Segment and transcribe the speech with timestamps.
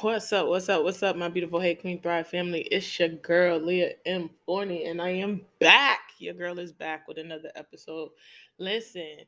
[0.00, 0.48] What's up?
[0.48, 0.82] What's up?
[0.82, 2.62] What's up, my beautiful Hey Queen Thrive family?
[2.70, 4.28] It's your girl Leah M.
[4.44, 6.00] Forney, and I am back.
[6.18, 8.10] Your girl is back with another episode.
[8.58, 9.20] Listen,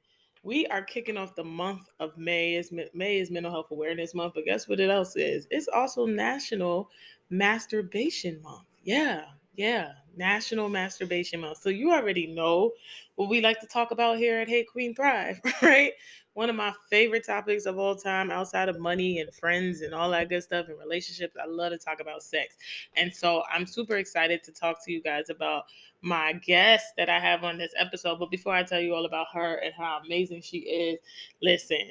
[0.43, 2.57] we are kicking off the month of May.
[2.57, 5.47] Is May is Mental Health Awareness Month, but guess what it else is?
[5.51, 6.91] It's also National
[7.31, 8.67] Masturbation Month.
[8.83, 9.25] Yeah,
[9.55, 11.59] yeah, National Masturbation Month.
[11.59, 12.73] So you already know
[13.15, 15.93] what we like to talk about here at Hey Queen Thrive, right?
[16.39, 20.09] One of my favorite topics of all time outside of money and friends and all
[20.09, 21.35] that good stuff and relationships.
[21.37, 22.55] I love to talk about sex.
[22.95, 25.65] And so I'm super excited to talk to you guys about
[26.01, 28.21] my guest that I have on this episode.
[28.21, 31.01] But before I tell you all about her and how amazing she is,
[31.43, 31.91] listen,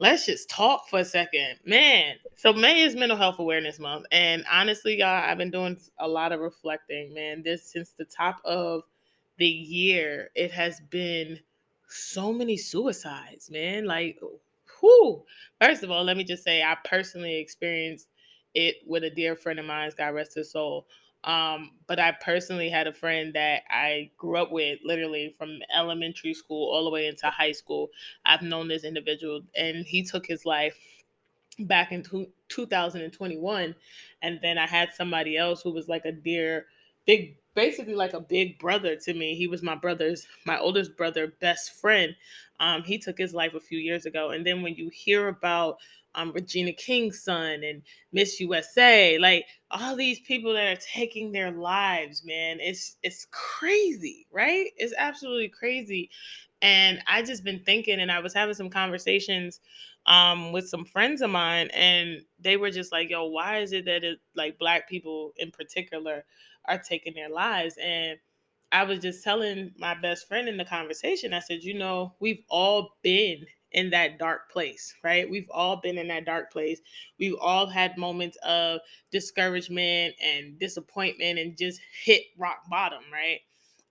[0.00, 1.60] let's just talk for a second.
[1.64, 4.06] Man, so May is Mental Health Awareness Month.
[4.10, 7.40] And honestly, y'all, I've been doing a lot of reflecting, man.
[7.44, 8.82] This since the top of
[9.38, 11.38] the year, it has been
[11.88, 13.84] so many suicides, man.
[13.84, 14.18] Like,
[14.82, 15.24] whoo.
[15.60, 18.08] First of all, let me just say I personally experienced
[18.54, 20.86] it with a dear friend of mine, God rest his soul.
[21.24, 26.34] Um, but I personally had a friend that I grew up with literally from elementary
[26.34, 27.90] school all the way into high school.
[28.24, 30.78] I've known this individual, and he took his life
[31.58, 32.04] back in
[32.48, 33.74] 2021.
[34.22, 36.66] And then I had somebody else who was like a dear,
[37.06, 39.36] big basically like a big brother to me.
[39.36, 42.14] He was my brother's, my oldest brother, best friend.
[42.60, 44.30] Um, he took his life a few years ago.
[44.30, 45.78] And then when you hear about
[46.14, 51.52] um, Regina King's son and Miss USA, like all these people that are taking their
[51.52, 54.68] lives, man, it's it's crazy, right?
[54.76, 56.10] It's absolutely crazy.
[56.62, 59.60] And I just been thinking, and I was having some conversations
[60.06, 63.84] um, with some friends of mine, and they were just like, "Yo, why is it
[63.86, 66.24] that it like black people in particular?"
[66.68, 67.76] Are taking their lives.
[67.82, 68.18] And
[68.72, 72.42] I was just telling my best friend in the conversation, I said, you know, we've
[72.48, 75.28] all been in that dark place, right?
[75.28, 76.80] We've all been in that dark place.
[77.18, 83.40] We've all had moments of discouragement and disappointment and just hit rock bottom, right?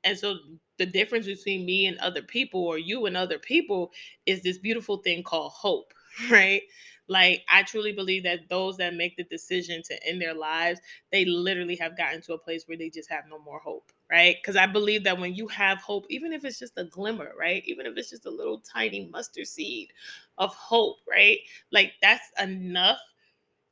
[0.03, 0.35] And so
[0.77, 3.91] the difference between me and other people or you and other people
[4.25, 5.93] is this beautiful thing called hope,
[6.31, 6.61] right?
[7.07, 10.79] Like, I truly believe that those that make the decision to end their lives,
[11.11, 14.35] they literally have gotten to a place where they just have no more hope, right?
[14.41, 17.63] Because I believe that when you have hope, even if it's just a glimmer, right?
[17.65, 19.89] Even if it's just a little tiny mustard seed
[20.37, 21.39] of hope, right?
[21.71, 22.99] Like, that's enough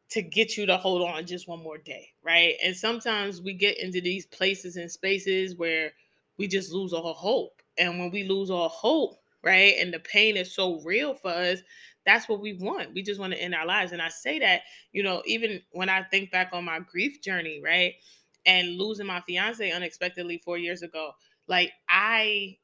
[0.09, 2.55] to get you to hold on just one more day, right?
[2.63, 5.93] And sometimes we get into these places and spaces where
[6.37, 7.61] we just lose all hope.
[7.77, 11.59] And when we lose all hope, right, and the pain is so real for us,
[12.05, 12.93] that's what we want.
[12.93, 13.91] We just want to end our lives.
[13.91, 17.61] And I say that, you know, even when I think back on my grief journey,
[17.63, 17.93] right?
[18.45, 21.11] And losing my fiance unexpectedly four years ago,
[21.47, 22.57] like I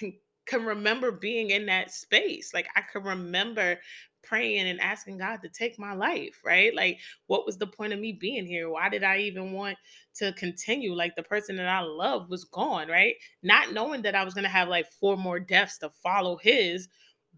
[0.46, 2.52] can remember being in that space.
[2.54, 3.78] Like I can remember
[4.26, 6.74] praying and asking God to take my life, right?
[6.74, 8.68] Like, what was the point of me being here?
[8.68, 9.78] Why did I even want
[10.16, 10.94] to continue?
[10.94, 13.14] Like, the person that I love was gone, right?
[13.42, 16.88] Not knowing that I was going to have like four more deaths to follow his,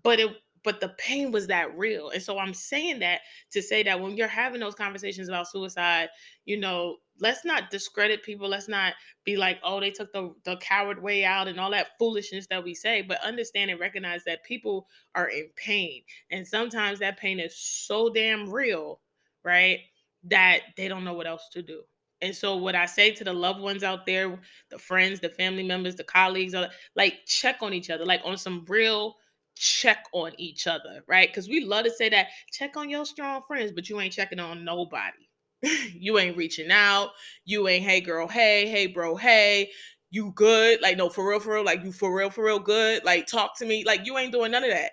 [0.02, 0.30] but it
[0.64, 2.10] but the pain was that real.
[2.10, 3.20] And so I'm saying that
[3.52, 6.08] to say that when you're having those conversations about suicide,
[6.44, 8.48] you know, let's not discredit people.
[8.48, 11.98] Let's not be like, oh, they took the, the coward way out and all that
[11.98, 16.02] foolishness that we say, but understand and recognize that people are in pain.
[16.30, 19.00] And sometimes that pain is so damn real,
[19.44, 19.80] right?
[20.24, 21.82] That they don't know what else to do.
[22.20, 24.40] And so, what I say to the loved ones out there,
[24.70, 26.52] the friends, the family members, the colleagues,
[26.96, 29.14] like check on each other, like on some real
[29.58, 31.28] check on each other, right?
[31.28, 34.40] Because we love to say that check on your strong friends, but you ain't checking
[34.40, 35.28] on nobody.
[35.62, 37.10] you ain't reaching out.
[37.44, 39.70] You ain't, hey girl, hey, hey bro, hey,
[40.10, 40.80] you good?
[40.80, 43.04] Like, no, for real, for real, like you for real, for real good.
[43.04, 43.84] Like, talk to me.
[43.84, 44.92] Like, you ain't doing none of that.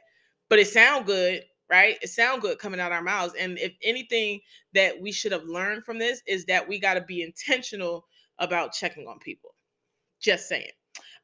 [0.50, 1.98] But it sound good, right?
[2.02, 3.34] It sound good coming out our mouths.
[3.40, 4.42] And if anything
[4.74, 8.06] that we should have learned from this is that we got to be intentional
[8.40, 9.56] about checking on people.
[10.20, 10.70] Just saying.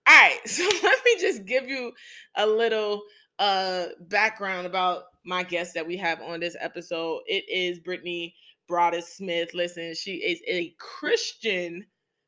[0.08, 1.92] All right, so let me just give you
[2.38, 3.04] a little
[3.42, 7.22] uh background about my guest that we have on this episode.
[7.26, 8.36] It is Brittany
[8.70, 9.54] Broaddus Smith.
[9.54, 11.86] Listen, she is a Christian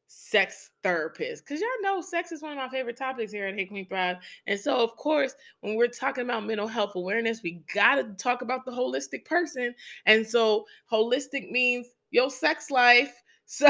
[0.07, 3.65] sex therapist because y'all know sex is one of my favorite topics here at Hey
[3.65, 4.17] Queen Thrive.
[4.47, 8.41] And so, of course, when we're talking about mental health awareness, we got to talk
[8.41, 9.73] about the holistic person.
[10.05, 13.13] And so, holistic means your sex life.
[13.45, 13.67] So,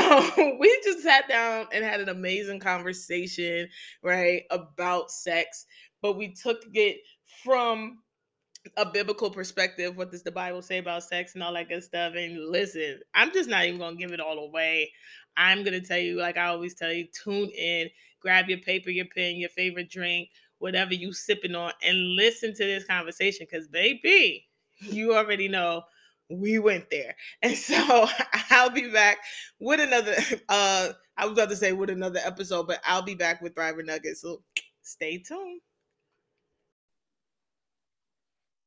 [0.59, 3.67] we just sat down and had an amazing conversation,
[4.03, 5.65] right, about sex.
[5.99, 6.97] But we took it
[7.43, 7.99] from
[8.77, 12.13] a biblical perspective, what does the Bible say about sex and all that good stuff?
[12.15, 14.91] And listen, I'm just not even gonna give it all away.
[15.37, 17.89] I'm gonna tell you, like I always tell you, tune in,
[18.21, 20.29] grab your paper, your pen, your favorite drink,
[20.59, 23.47] whatever you sipping on, and listen to this conversation.
[23.51, 24.47] Cause baby,
[24.79, 25.83] you already know
[26.29, 27.15] we went there.
[27.43, 28.07] And so
[28.49, 29.17] I'll be back
[29.59, 30.15] with another
[30.49, 33.85] uh I was about to say with another episode, but I'll be back with Thriver
[33.85, 34.21] Nuggets.
[34.21, 34.41] So
[34.81, 35.61] stay tuned.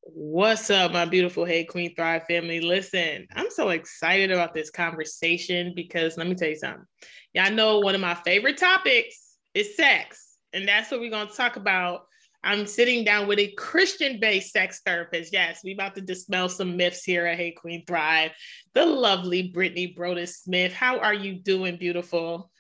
[0.09, 2.61] What's up, my beautiful Hey Queen Thrive family?
[2.61, 6.85] Listen, I'm so excited about this conversation because let me tell you something.
[7.35, 11.35] Y'all know one of my favorite topics is sex, and that's what we're going to
[11.35, 12.03] talk about
[12.45, 15.33] I'm sitting down with a Christian-based sex therapist.
[15.33, 18.31] Yes, we're about to dispel some myths here at Hey Queen Thrive.
[18.73, 20.73] The lovely Brittany Broaddus Smith.
[20.73, 22.53] How are you doing, beautiful?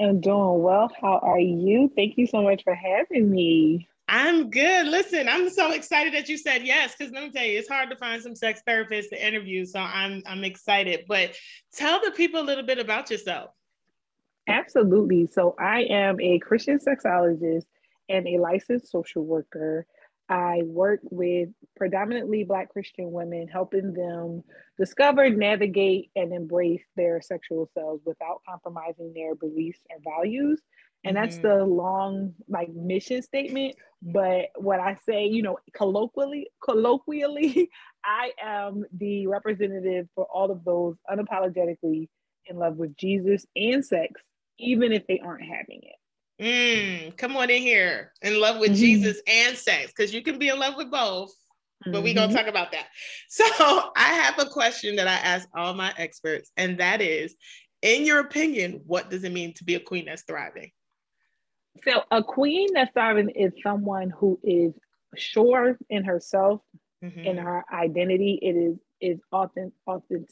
[0.00, 0.88] I'm doing well.
[1.00, 1.90] How are you?
[1.96, 3.88] Thank you so much for having me.
[4.12, 4.88] I'm good.
[4.88, 7.90] Listen, I'm so excited that you said yes because let me tell you, it's hard
[7.90, 9.64] to find some sex therapists to interview.
[9.64, 11.04] So I'm I'm excited.
[11.06, 11.36] But
[11.72, 13.52] tell the people a little bit about yourself.
[14.48, 15.28] Absolutely.
[15.28, 17.66] So I am a Christian sexologist
[18.08, 19.86] and a licensed social worker.
[20.28, 24.42] I work with predominantly Black Christian women, helping them
[24.76, 30.60] discover, navigate, and embrace their sexual selves without compromising their beliefs or values.
[31.04, 31.24] And mm-hmm.
[31.24, 33.76] that's the long like mission statement.
[34.02, 37.70] But what I say, you know, colloquially, colloquially,
[38.04, 42.08] I am the representative for all of those unapologetically
[42.46, 44.20] in love with Jesus and sex,
[44.58, 45.96] even if they aren't having it.
[46.40, 48.12] Mm, come on in here.
[48.22, 48.80] In love with mm-hmm.
[48.80, 51.32] Jesus and sex, because you can be in love with both.
[51.84, 52.02] But mm-hmm.
[52.02, 52.86] we're gonna talk about that.
[53.28, 53.44] So
[53.96, 57.34] I have a question that I ask all my experts, and that is,
[57.82, 60.72] in your opinion, what does it mean to be a queen that's thriving?
[61.86, 64.72] So a queen that's thriving is someone who is
[65.16, 66.60] sure in herself,
[67.02, 67.20] mm-hmm.
[67.20, 68.38] in her identity.
[68.42, 70.28] It is is authentic, authentic,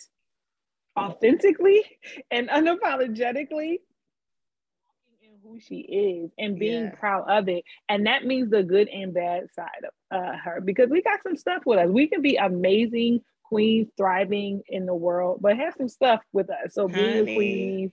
[0.97, 1.85] authentically
[2.31, 3.79] and unapologetically
[5.49, 6.95] who she is and being yeah.
[6.99, 7.65] proud of it.
[7.89, 11.37] And that means the good and bad side of uh, her because we got some
[11.37, 11.89] stuff with us.
[11.89, 16.75] We can be amazing queens thriving in the world, but have some stuff with us.
[16.75, 17.03] So Honey.
[17.03, 17.93] being a queen,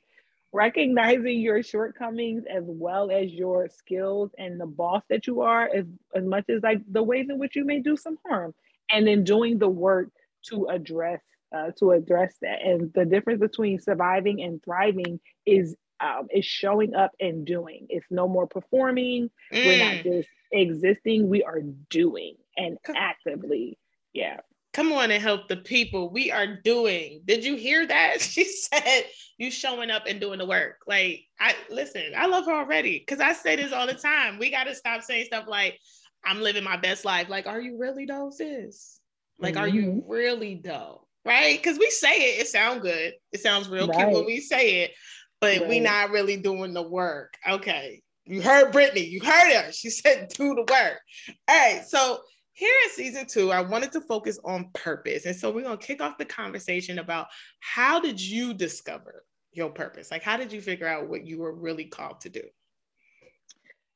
[0.56, 5.86] recognizing your shortcomings as well as your skills and the boss that you are, as,
[6.16, 8.54] as much as like the ways in which you may do some harm,
[8.90, 10.10] and then doing the work
[10.44, 11.22] to address
[11.56, 12.62] uh, to address that.
[12.64, 17.88] And the difference between surviving and thriving is um, is showing up and doing.
[17.90, 19.30] It's no more performing.
[19.54, 19.66] Mm.
[19.66, 20.04] We're not mm.
[20.04, 21.28] just existing.
[21.28, 23.78] We are doing and actively.
[24.14, 24.38] Yeah.
[24.76, 26.10] Come on and help the people.
[26.10, 27.22] We are doing.
[27.24, 28.18] Did you hear that?
[28.22, 29.06] She said
[29.38, 30.82] you showing up and doing the work.
[30.86, 34.38] Like I listen, I love her already because I say this all the time.
[34.38, 35.80] We got to stop saying stuff like
[36.26, 37.30] I'm living my best life.
[37.30, 39.00] Like, are you really though, sis?
[39.40, 39.64] Like, mm-hmm.
[39.64, 40.12] are you mm-hmm.
[40.12, 41.08] really though?
[41.24, 41.58] Right?
[41.58, 43.14] Because we say it, it sounds good.
[43.32, 43.98] It sounds real right.
[43.98, 44.92] cute when we say it,
[45.40, 45.70] but right.
[45.70, 47.36] we not really doing the work.
[47.50, 48.02] Okay.
[48.26, 49.72] You heard Brittany, you heard her.
[49.72, 51.00] She said do the work.
[51.48, 51.82] All right.
[51.88, 52.20] So
[52.56, 55.26] here in season two, I wanted to focus on purpose.
[55.26, 57.28] And so we're gonna kick off the conversation about
[57.60, 60.10] how did you discover your purpose?
[60.10, 62.42] Like how did you figure out what you were really called to do?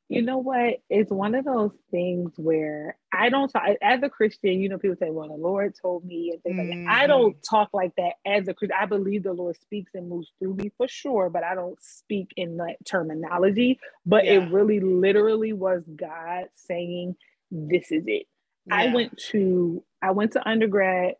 [0.09, 0.81] You know what?
[0.89, 4.59] It's one of those things where I don't talk as a Christian.
[4.59, 6.85] You know, people say, "Well, the Lord told me," and things mm-hmm.
[6.85, 6.91] like that.
[6.91, 7.07] I mm-hmm.
[7.09, 8.75] don't talk like that as a Christian.
[8.81, 12.33] I believe the Lord speaks and moves through me for sure, but I don't speak
[12.35, 13.79] in that terminology.
[14.03, 14.31] But yeah.
[14.31, 17.15] it really, literally was God saying,
[17.51, 18.25] "This is it."
[18.65, 18.75] Yeah.
[18.75, 21.15] I went to I went to undergrad.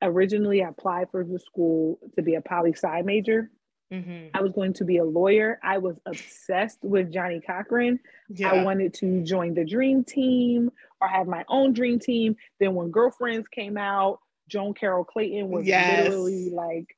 [0.00, 3.50] Originally, I applied for the school to be a poli sci major.
[3.92, 4.28] Mm-hmm.
[4.34, 5.58] I was going to be a lawyer.
[5.62, 7.98] I was obsessed with Johnnie Cochran.
[8.28, 8.50] Yeah.
[8.50, 10.70] I wanted to join the dream team
[11.00, 12.36] or have my own dream team.
[12.60, 16.04] Then when Girlfriends came out, Joan Carol Clayton was yes.
[16.04, 16.96] literally like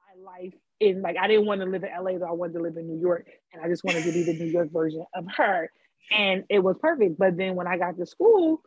[0.00, 2.60] my life in like I didn't want to live in LA though I wanted to
[2.60, 5.26] live in New York and I just wanted to be the New York version of
[5.36, 5.70] her.
[6.10, 7.18] And it was perfect.
[7.18, 8.62] But then when I got to school,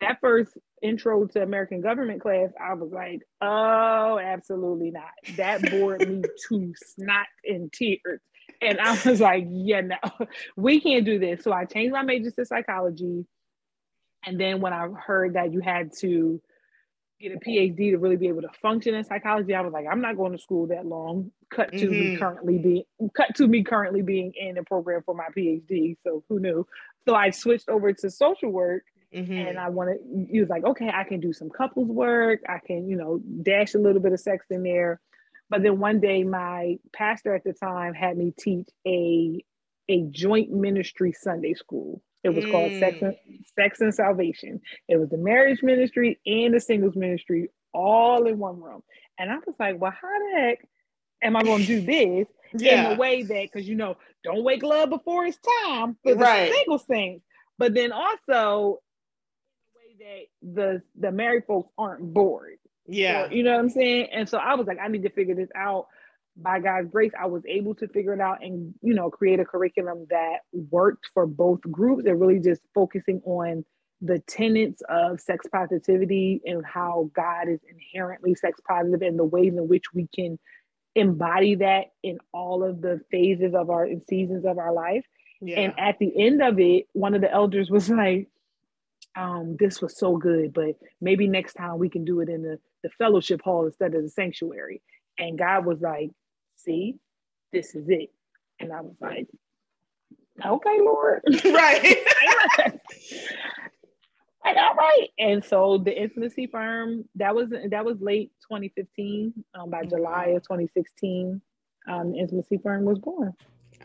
[0.00, 5.10] that first intro to American government class, I was like, oh, absolutely not.
[5.36, 8.20] That bored me to snot and tears.
[8.60, 9.96] And I was like, yeah, no,
[10.56, 11.42] we can't do this.
[11.42, 13.26] So I changed my major to psychology.
[14.26, 16.40] And then when I heard that you had to
[17.28, 20.00] get a PhD to really be able to function in psychology, I was like, I'm
[20.00, 21.30] not going to school that long.
[21.50, 21.90] Cut to mm-hmm.
[21.90, 25.96] me currently being cut to me currently being in a program for my PhD.
[26.04, 26.66] So who knew?
[27.06, 29.32] So I switched over to social work Mm-hmm.
[29.32, 32.40] And I wanted, he was like, okay, I can do some couples work.
[32.48, 35.00] I can, you know, dash a little bit of sex in there.
[35.48, 39.44] But then one day, my pastor at the time had me teach a
[39.88, 42.02] a joint ministry Sunday school.
[42.24, 42.50] It was mm.
[42.50, 43.14] called Sex and,
[43.54, 44.60] Sex and Salvation.
[44.88, 48.82] It was the marriage ministry and the singles ministry all in one room.
[49.18, 50.58] And I was like, well, how the heck
[51.22, 52.86] am I going to do this yeah.
[52.86, 55.38] in a way that, because you know, don't wake love before it's
[55.68, 56.52] time for the right.
[56.52, 57.20] single things.
[57.58, 58.80] But then also
[59.98, 62.58] that the the married folks aren't bored.
[62.86, 63.26] Yeah.
[63.26, 64.08] Or, you know what I'm saying?
[64.12, 65.86] And so I was like, I need to figure this out.
[66.36, 69.44] By God's grace, I was able to figure it out and, you know, create a
[69.44, 73.64] curriculum that worked for both groups and really just focusing on
[74.00, 79.54] the tenets of sex positivity and how God is inherently sex positive and the ways
[79.56, 80.38] in which we can
[80.94, 85.04] embody that in all of the phases of our and seasons of our life.
[85.40, 85.60] Yeah.
[85.60, 88.28] And at the end of it, one of the elders was like,
[89.16, 92.58] um, this was so good, but maybe next time we can do it in the,
[92.82, 94.82] the fellowship hall instead of the sanctuary.
[95.18, 96.10] And God was like,
[96.64, 96.96] see,
[97.52, 98.10] this is it.
[98.60, 99.28] And I was like,
[100.44, 101.22] okay, Lord.
[101.44, 101.96] Right.
[104.44, 105.08] like, all right.
[105.18, 109.32] And so the intimacy firm, that was that was late 2015.
[109.54, 111.40] Um, by July of 2016,
[111.88, 113.32] um, the intimacy firm was born.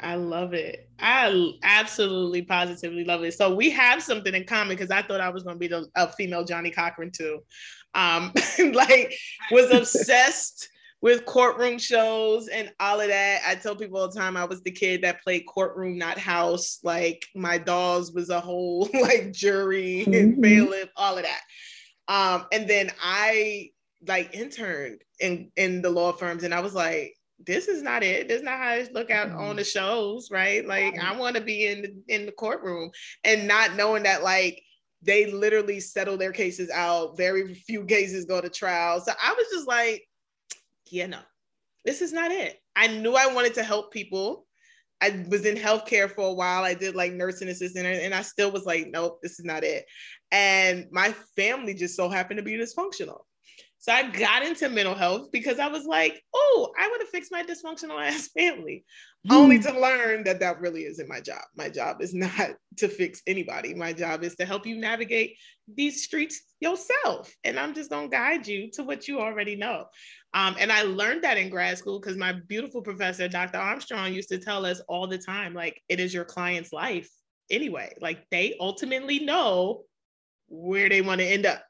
[0.01, 0.89] I love it.
[0.99, 3.33] I absolutely positively love it.
[3.33, 5.87] So we have something in common because I thought I was going to be the
[5.95, 7.39] a female Johnnie Cochran too.
[7.95, 8.31] Um,
[8.73, 9.13] like
[9.51, 10.69] was obsessed
[11.01, 13.41] with courtroom shows and all of that.
[13.47, 16.79] I tell people all the time I was the kid that played courtroom, not house.
[16.83, 20.13] Like my dolls was a whole like jury mm-hmm.
[20.13, 21.41] and bailiff, all of that.
[22.07, 23.69] Um, and then I
[24.07, 27.13] like interned in in the law firms, and I was like,
[27.45, 28.27] this is not it.
[28.27, 29.39] This is not how I look out mm-hmm.
[29.39, 30.65] on the shows, right?
[30.65, 32.91] Like I want to be in the, in the courtroom
[33.23, 34.61] and not knowing that like
[35.01, 37.15] they literally settle their cases out.
[37.15, 38.99] Very few cases go to trial.
[38.99, 40.03] So I was just like,
[40.91, 41.19] yeah, no,
[41.85, 42.57] this is not it.
[42.75, 44.45] I knew I wanted to help people.
[45.01, 46.63] I was in healthcare for a while.
[46.63, 49.85] I did like nursing assistant, and I still was like, nope, this is not it.
[50.31, 53.21] And my family just so happened to be dysfunctional.
[53.79, 57.29] So I got into mental health because I was like, oh, I want to fix
[57.31, 58.83] my dysfunctional ass family.
[59.29, 61.41] Only to learn that that really isn't my job.
[61.55, 63.73] My job is not to fix anybody.
[63.73, 65.37] My job is to help you navigate
[65.75, 67.33] these streets yourself.
[67.43, 69.85] And I'm just going to guide you to what you already know.
[70.33, 73.57] Um, and I learned that in grad school because my beautiful professor, Dr.
[73.57, 77.09] Armstrong, used to tell us all the time like, it is your client's life
[77.49, 77.93] anyway.
[77.99, 79.83] Like, they ultimately know
[80.47, 81.61] where they want to end up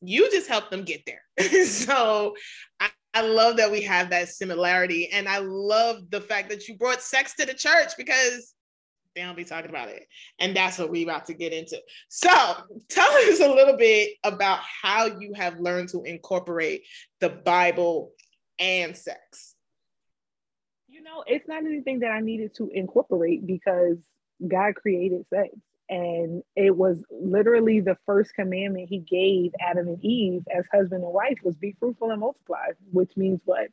[0.00, 1.64] you just help them get there.
[1.66, 2.34] so
[2.80, 5.08] I, I love that we have that similarity.
[5.12, 8.54] And I love the fact that you brought sex to the church because
[9.14, 10.06] they don't be talking about it.
[10.38, 11.80] And that's what we're about to get into.
[12.08, 12.30] So
[12.88, 16.84] tell us a little bit about how you have learned to incorporate
[17.20, 18.12] the Bible
[18.58, 19.54] and sex.
[20.86, 23.96] You know, it's not anything that I needed to incorporate because
[24.46, 25.50] God created sex.
[25.90, 31.12] And it was literally the first commandment he gave Adam and Eve as husband and
[31.12, 33.68] wife was be fruitful and multiply, which means what?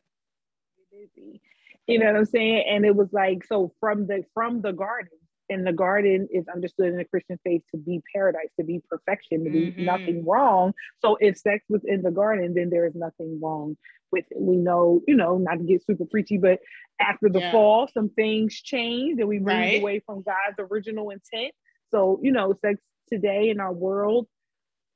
[0.95, 1.41] busy.
[1.87, 2.65] You know what I'm saying?
[2.67, 5.17] And it was like, so from the from the garden,
[5.49, 9.43] and the garden is understood in the Christian faith to be paradise, to be perfection,
[9.43, 9.85] to be mm-hmm.
[9.85, 10.73] nothing wrong.
[11.03, 13.77] So if sex was in the garden, then there is nothing wrong
[14.11, 14.41] with it.
[14.41, 16.59] We know, you know, not to get super preachy, but
[16.99, 17.51] after the yeah.
[17.51, 19.79] fall, some things changed and we moved right.
[19.79, 21.53] away from God's original intent.
[21.91, 22.79] So, you know, sex
[23.11, 24.27] today in our world,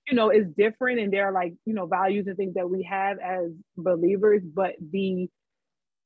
[0.07, 2.83] you know, is different and there are like, you know, values and things that we
[2.89, 5.29] have as believers, but the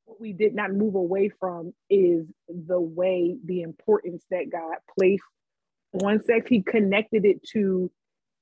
[0.05, 5.23] what we did not move away from is the way the importance that God placed
[6.03, 6.47] on sex.
[6.49, 7.89] He connected it to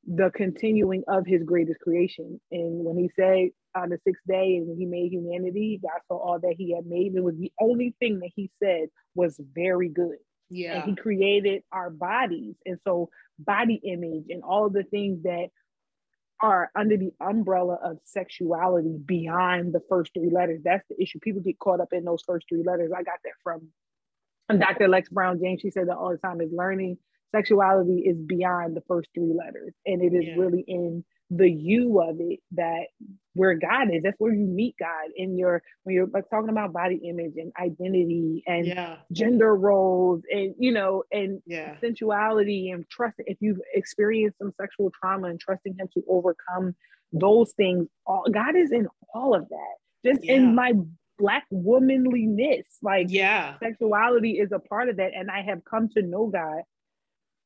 [0.08, 2.40] the continuing of his greatest creation.
[2.52, 6.18] And when he said on the sixth day and when he made humanity, God saw
[6.18, 7.16] all that he had made.
[7.16, 10.18] It was the only thing that he said was very good.
[10.52, 10.82] Yeah.
[10.82, 12.56] And he created our bodies.
[12.66, 15.48] And so body image and all the things that
[16.42, 20.62] are under the umbrella of sexuality beyond the first three letters.
[20.64, 21.20] That's the issue.
[21.20, 22.92] People get caught up in those first three letters.
[22.96, 23.68] I got that from
[24.60, 24.88] Dr.
[24.88, 25.62] Lexx Brown James.
[25.62, 26.98] She said that all the time is learning
[27.34, 29.74] sexuality is beyond the first three letters.
[29.86, 30.36] And it is yeah.
[30.36, 32.88] really in the you of it that
[33.34, 34.04] where God is.
[34.04, 37.54] That's where you meet God in your when you're like talking about body image and
[37.60, 38.98] identity and yeah.
[39.14, 41.80] gender roles and you know and yeah.
[41.80, 43.16] sensuality and trust.
[43.20, 46.76] If you've experienced some sexual trauma and trusting Him to overcome
[47.14, 49.76] those things, all, God is in all of that.
[50.06, 50.34] Just yeah.
[50.34, 50.74] in my
[51.18, 56.02] black womanliness, like yeah, sexuality is a part of that, and I have come to
[56.02, 56.64] know God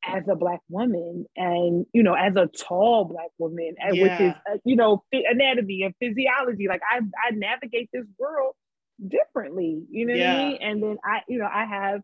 [0.07, 4.03] as a black woman and you know as a tall black woman and yeah.
[4.03, 8.53] which is uh, you know anatomy and physiology like i i navigate this world
[9.07, 10.33] differently you know yeah.
[10.33, 12.01] what i mean and then i you know i have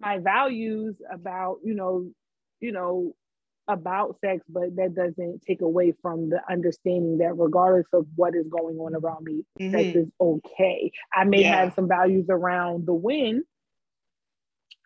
[0.00, 2.08] my values about you know
[2.60, 3.12] you know
[3.68, 8.46] about sex but that doesn't take away from the understanding that regardless of what is
[8.48, 9.72] going on around me mm-hmm.
[9.72, 11.56] sex is okay i may yeah.
[11.56, 13.44] have some values around the when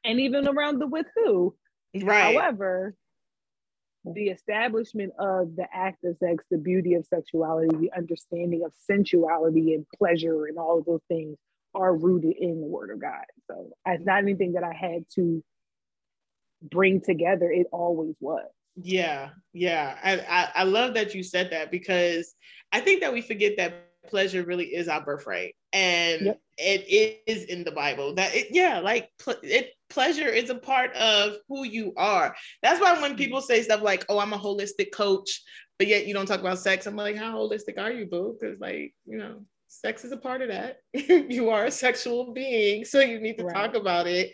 [0.04, 1.54] and even around the with who
[2.02, 2.34] Right.
[2.34, 2.94] However,
[4.04, 9.74] the establishment of the act of sex, the beauty of sexuality, the understanding of sensuality
[9.74, 11.36] and pleasure and all of those things
[11.74, 13.24] are rooted in the word of God.
[13.50, 15.42] So it's not anything that I had to
[16.62, 17.50] bring together.
[17.50, 18.46] It always was.
[18.76, 19.96] Yeah, yeah.
[20.02, 22.34] I, I, I love that you said that because
[22.72, 26.40] I think that we forget that pleasure really is our birthright and yep.
[26.56, 30.92] it is in the bible that it yeah like pl- it pleasure is a part
[30.96, 34.90] of who you are that's why when people say stuff like oh i'm a holistic
[34.90, 35.42] coach
[35.78, 38.58] but yet you don't talk about sex i'm like how holistic are you boo because
[38.58, 43.00] like you know sex is a part of that you are a sexual being so
[43.00, 43.54] you need to right.
[43.54, 44.32] talk about it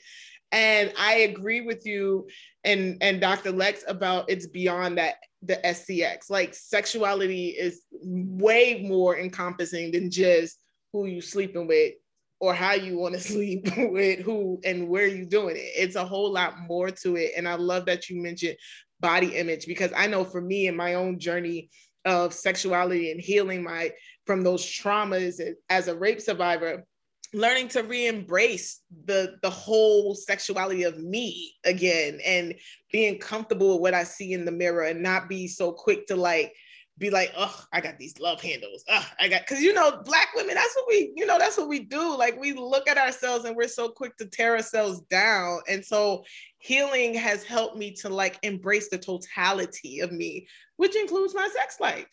[0.53, 2.25] and i agree with you
[2.63, 6.31] and and dr lexx about it's beyond that the SCX.
[6.31, 10.62] Like sexuality is way more encompassing than just
[10.93, 11.95] who you sleeping with
[12.41, 15.71] or how you want to sleep with who and where you doing it.
[15.77, 17.33] It's a whole lot more to it.
[17.37, 18.57] And I love that you mentioned
[19.01, 21.71] body image because I know for me in my own journey
[22.05, 23.93] of sexuality and healing my
[24.27, 26.85] from those traumas as a rape survivor,
[27.33, 32.55] learning to re-embrace the the whole sexuality of me again and
[32.91, 36.17] being comfortable with what I see in the mirror and not be so quick to
[36.17, 36.53] like
[36.99, 38.85] be like, oh, I got these love handles.
[38.89, 41.69] Oh, I got because you know, black women, that's what we, you know, that's what
[41.69, 42.17] we do.
[42.17, 45.61] Like we look at ourselves and we're so quick to tear ourselves down.
[45.69, 46.25] And so
[46.59, 50.47] healing has helped me to like embrace the totality of me,
[50.77, 52.09] which includes my sex life.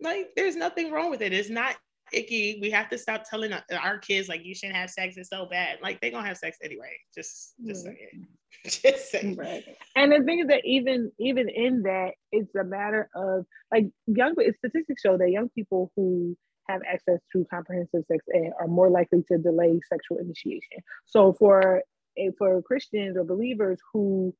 [0.00, 1.32] Like there's nothing wrong with it.
[1.32, 1.76] It's not
[2.12, 2.58] icky.
[2.60, 5.16] We have to stop telling our kids like you shouldn't have sex.
[5.16, 5.78] It's so bad.
[5.82, 6.96] Like they're gonna have sex anyway.
[7.14, 7.94] Just just mm-hmm.
[7.94, 8.26] saying.
[8.64, 9.36] just saying.
[9.36, 9.64] Right.
[9.96, 14.34] And the thing is that even even in that, it's a matter of like young
[14.58, 16.36] statistics show that young people who
[16.68, 20.78] have access to comprehensive sex ed are more likely to delay sexual initiation.
[21.06, 21.82] So for
[22.38, 24.34] for Christians or believers who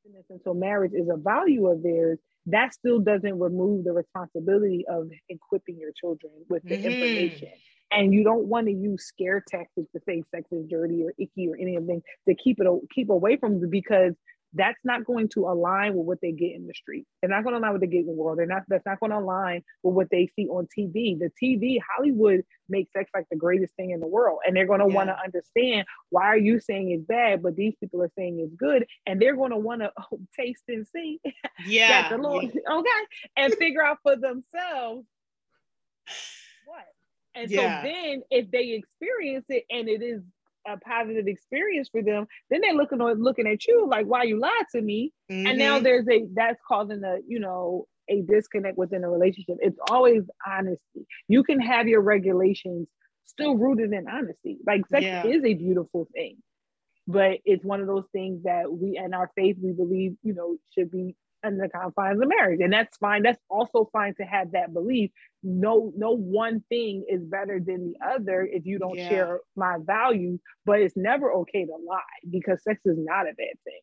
[0.00, 5.08] abstinence until marriage is a value of theirs, that still doesn't remove the responsibility of
[5.28, 6.86] equipping your children with the mm-hmm.
[6.86, 7.48] information.
[7.92, 11.48] And you don't want to use scare tactics to say sex is dirty or icky
[11.48, 14.14] or anything to keep it keep away from it because
[14.54, 17.06] that's not going to align with what they get in the street.
[17.20, 18.38] They're not going to align with the the world.
[18.38, 18.62] They're not.
[18.68, 21.18] That's not going to align with what they see on TV.
[21.18, 24.80] The TV, Hollywood makes sex like the greatest thing in the world, and they're going
[24.80, 24.94] to yeah.
[24.94, 28.54] want to understand why are you saying it's bad, but these people are saying it's
[28.56, 31.20] good, and they're going to want to oh, taste and see.
[31.66, 32.08] Yeah.
[32.10, 32.16] yeah.
[32.16, 32.88] okay,
[33.36, 35.06] and figure out for themselves.
[37.40, 37.82] And yeah.
[37.82, 40.22] so then, if they experience it and it is
[40.68, 44.38] a positive experience for them, then they're looking on looking at you like, why you
[44.38, 45.12] lied to me?
[45.30, 45.46] Mm-hmm.
[45.46, 45.84] And now mm-hmm.
[45.84, 49.56] there's a that's causing a, you know, a disconnect within a relationship.
[49.60, 51.06] It's always honesty.
[51.28, 52.88] You can have your regulations
[53.24, 54.58] still rooted in honesty.
[54.66, 55.26] Like sex yeah.
[55.26, 56.36] is a beautiful thing.
[57.06, 60.56] But it's one of those things that we in our faith we believe, you know,
[60.74, 62.60] should be in the confines of marriage.
[62.60, 63.22] And that's fine.
[63.22, 65.10] That's also fine to have that belief.
[65.42, 69.08] No, no one thing is better than the other if you don't yeah.
[69.08, 72.00] share my values, but it's never okay to lie
[72.30, 73.80] because sex is not a bad thing.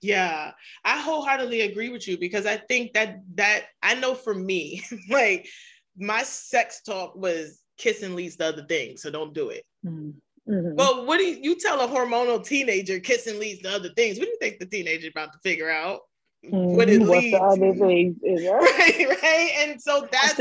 [0.00, 0.50] Yeah,
[0.84, 5.48] I wholeheartedly agree with you because I think that that I know for me, like
[5.96, 9.64] my sex talk was kissing leads to other things, so don't do it.
[9.86, 10.74] Mm-hmm.
[10.74, 14.18] Well, what do you, you tell a hormonal teenager kissing leads to other things?
[14.18, 16.00] What do you think the teenager about to figure out?
[16.44, 16.76] Mm-hmm.
[16.76, 18.50] what it leads to.
[18.50, 19.50] Right, right.
[19.58, 20.38] And so that's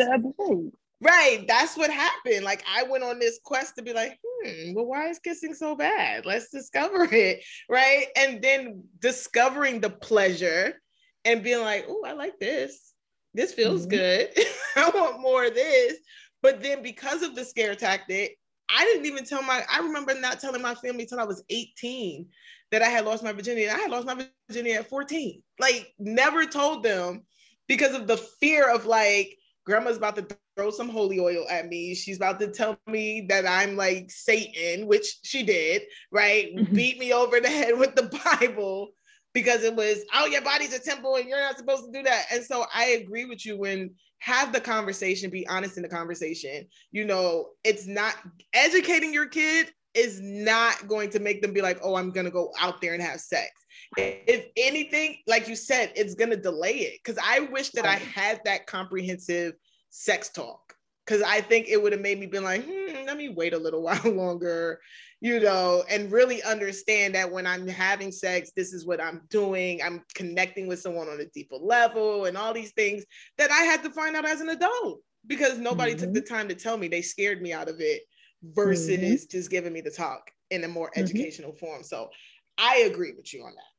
[1.01, 1.45] right.
[1.47, 2.43] That's what happened.
[2.43, 5.75] Like I went on this quest to be like, hmm, well, why is kissing so
[5.75, 6.25] bad?
[6.25, 7.43] Let's discover it.
[7.69, 8.07] Right.
[8.15, 10.81] And then discovering the pleasure
[11.25, 12.93] and being like, oh, I like this.
[13.33, 13.97] This feels mm-hmm.
[13.97, 14.29] good.
[14.75, 15.97] I want more of this.
[16.41, 18.37] But then because of the scare tactic,
[18.69, 22.25] I didn't even tell my, I remember not telling my family till I was 18
[22.71, 23.65] that I had lost my virginity.
[23.65, 25.41] And I had lost my virginity at 14.
[25.59, 27.23] Like, never told them
[27.67, 31.93] because of the fear of like, grandma's about to throw some holy oil at me.
[31.93, 36.55] She's about to tell me that I'm like Satan, which she did, right?
[36.55, 36.75] Mm-hmm.
[36.75, 38.89] Beat me over the head with the Bible
[39.33, 42.25] because it was, oh, your body's a temple and you're not supposed to do that.
[42.31, 46.67] And so I agree with you when have the conversation, be honest in the conversation.
[46.91, 48.15] You know, it's not
[48.53, 52.31] educating your kid is not going to make them be like, oh, I'm going to
[52.31, 53.51] go out there and have sex.
[53.97, 56.99] If anything, like you said, it's going to delay it.
[57.03, 59.53] Because I wish that I had that comprehensive
[59.89, 60.73] sex talk.
[61.05, 63.57] Because I think it would have made me be like, hmm, let me wait a
[63.57, 64.79] little while longer,
[65.19, 69.81] you know, and really understand that when I'm having sex, this is what I'm doing.
[69.83, 73.03] I'm connecting with someone on a deeper level and all these things
[73.37, 76.05] that I had to find out as an adult because nobody mm-hmm.
[76.05, 76.87] took the time to tell me.
[76.87, 78.03] They scared me out of it
[78.43, 79.29] versus mm-hmm.
[79.29, 81.01] just giving me the talk in a more mm-hmm.
[81.01, 81.83] educational form.
[81.83, 82.09] So
[82.57, 83.71] I agree with you on that.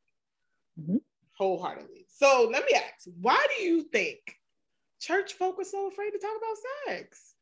[0.80, 0.96] Mm-hmm.
[1.36, 2.06] wholeheartedly.
[2.08, 4.18] So let me ask, why do you think
[5.00, 7.34] church folk are so afraid to talk about sex?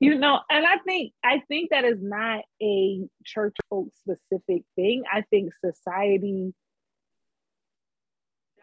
[0.00, 5.02] You know, and I think I think that is not a church folk specific thing.
[5.10, 6.54] I think society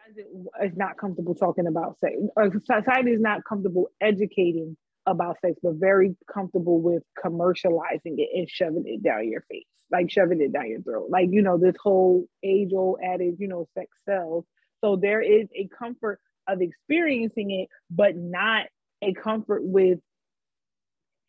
[0.08, 2.14] doesn't is not comfortable talking about sex.
[2.36, 4.76] Or society is not comfortable educating
[5.08, 10.10] about sex, but very comfortable with commercializing it and shoving it down your face, like
[10.10, 11.08] shoving it down your throat.
[11.10, 14.44] Like, you know, this whole age old adage, you know, sex sells.
[14.82, 18.66] So there is a comfort of experiencing it, but not
[19.02, 19.98] a comfort with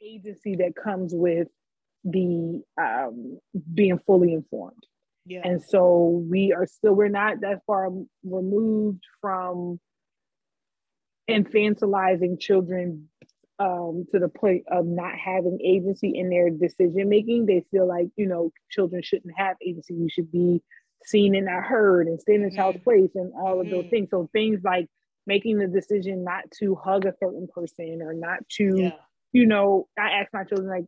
[0.01, 1.47] agency that comes with
[2.03, 3.39] the um,
[3.73, 4.83] being fully informed.
[5.25, 5.41] Yeah.
[5.43, 7.89] And so we are still, we're not that far
[8.23, 9.79] removed from
[11.29, 13.08] infantilizing children
[13.59, 17.45] um, to the point of not having agency in their decision making.
[17.45, 19.93] They feel like, you know, children shouldn't have agency.
[19.95, 20.61] You should be
[21.03, 22.89] seen and not heard and stay in child's mm-hmm.
[22.89, 23.75] place and all of mm-hmm.
[23.75, 24.09] those things.
[24.11, 24.87] So things like
[25.27, 28.91] making the decision not to hug a certain person or not to, yeah.
[29.31, 30.85] you know, I ask my children like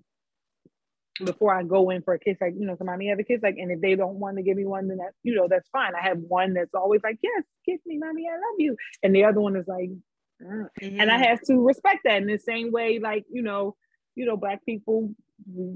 [1.26, 3.42] before I go in for a kiss, like, you know, can mommy have a kiss?
[3.44, 5.68] Like, and if they don't want to give me one, then that, you know, that's
[5.70, 5.92] fine.
[5.96, 8.76] I have one that's always like, yes, kiss me, mommy, I love you.
[9.04, 9.90] And the other one is like,
[10.44, 11.00] mm-hmm.
[11.00, 13.76] and I have to respect that in the same way, like, you know,
[14.16, 15.14] you know, black people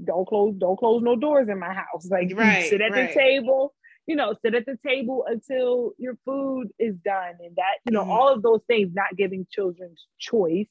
[0.04, 2.08] don't close, don't close no doors in my house.
[2.10, 3.08] Like right, sit at right.
[3.08, 3.74] the table,
[4.06, 7.34] you know, sit at the table until your food is done.
[7.40, 8.10] And that, you know, mm-hmm.
[8.10, 10.68] all of those things, not giving children choice,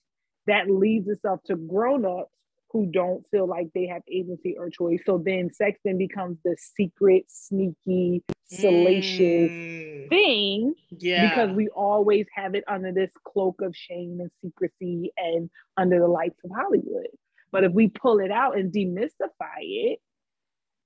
[0.48, 2.32] that leads itself to grown-ups
[2.72, 5.00] who don't feel like they have agency or choice.
[5.06, 8.24] So then sex then becomes the secret, sneaky,
[8.56, 10.10] salacious mm.
[10.10, 10.74] thing.
[10.98, 11.30] Yeah.
[11.30, 16.08] Because we always have it under this cloak of shame and secrecy and under the
[16.08, 17.08] lights of Hollywood.
[17.52, 20.00] But if we pull it out and demystify it,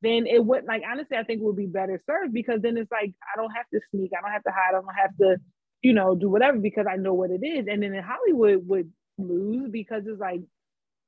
[0.01, 3.13] then it would like honestly, I think we'll be better served because then it's like
[3.33, 5.37] I don't have to sneak, I don't have to hide, I don't have to,
[5.81, 7.67] you know, do whatever because I know what it is.
[7.69, 10.41] And then in Hollywood would lose because it's like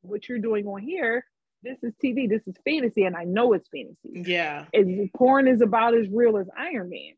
[0.01, 1.23] what you're doing on here,
[1.63, 4.29] this is TV, this is fantasy, and I know it's fantasy.
[4.29, 4.65] Yeah.
[4.73, 7.13] It's, porn is about as real as Iron Man.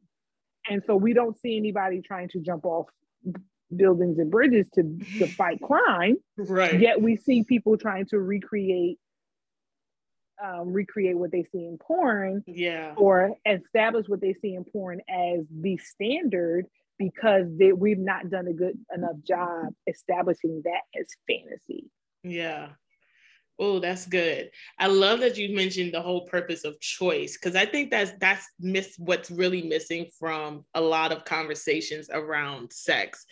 [0.69, 2.87] And so we don't see anybody trying to jump off
[3.75, 4.83] buildings and bridges to,
[5.19, 6.17] to fight crime.
[6.37, 6.79] Right.
[6.79, 8.97] Yet we see people trying to recreate
[10.43, 12.43] um, recreate what they see in porn.
[12.47, 12.93] Yeah.
[12.97, 16.65] Or establish what they see in porn as the standard
[16.99, 21.89] because they, we've not done a good enough job establishing that as fantasy.
[22.23, 22.69] Yeah.
[23.59, 24.49] Oh, that's good.
[24.79, 28.47] I love that you mentioned the whole purpose of choice because I think that's that's
[28.59, 33.25] miss what's really missing from a lot of conversations around sex,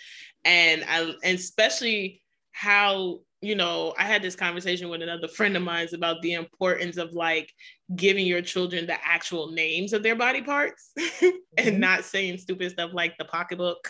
[0.45, 5.63] and I and especially how you know I had this conversation with another friend of
[5.63, 7.51] mine about the importance of like
[7.95, 11.79] giving your children the actual names of their body parts and mm-hmm.
[11.79, 13.89] not saying stupid stuff like the pocketbook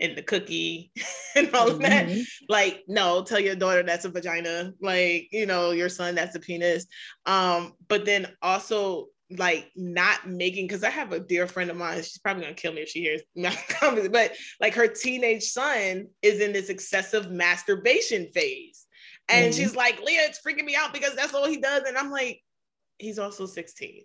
[0.00, 0.92] and the cookie
[1.36, 2.06] and all of that.
[2.06, 2.20] Mm-hmm.
[2.48, 4.72] Like, no, tell your daughter that's a vagina.
[4.80, 6.86] Like, you know, your son that's a penis.
[7.26, 11.98] Um, but then also like not making because I have a dear friend of mine.
[11.98, 16.08] She's probably gonna kill me if she hears my comments, but like her teenage son
[16.22, 18.86] is in this excessive masturbation phase.
[19.28, 19.60] And mm-hmm.
[19.60, 21.82] she's like, Leah, it's freaking me out because that's all he does.
[21.86, 22.40] And I'm like,
[22.98, 24.02] he's also 16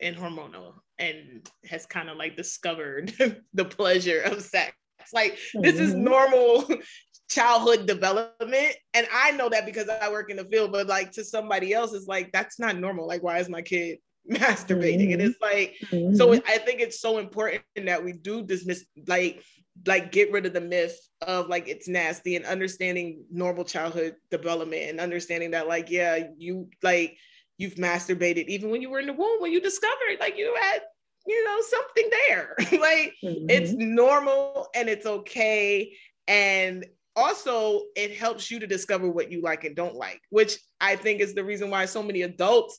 [0.00, 3.12] and hormonal and has kind of like discovered
[3.54, 4.72] the pleasure of sex
[5.14, 5.62] like mm-hmm.
[5.62, 6.04] this is mm-hmm.
[6.04, 6.68] normal
[7.28, 8.74] childhood development.
[8.94, 11.92] And I know that because I work in the field, but like to somebody else,
[11.92, 13.06] it's like, that's not normal.
[13.06, 13.98] Like, why is my kid
[14.30, 15.08] masturbating?
[15.08, 15.12] Mm-hmm.
[15.12, 16.14] And it's like, mm-hmm.
[16.14, 19.42] so I think it's so important that we do dismiss, like,
[19.86, 24.84] like get rid of the myth of like it's nasty and understanding normal childhood development
[24.88, 27.18] and understanding that like yeah you like
[27.58, 30.80] you've masturbated even when you were in the womb when you discovered like you had
[31.26, 32.56] you know, something there.
[32.80, 33.50] like mm-hmm.
[33.50, 35.92] it's normal and it's okay.
[36.28, 40.96] And also, it helps you to discover what you like and don't like, which I
[40.96, 42.78] think is the reason why so many adults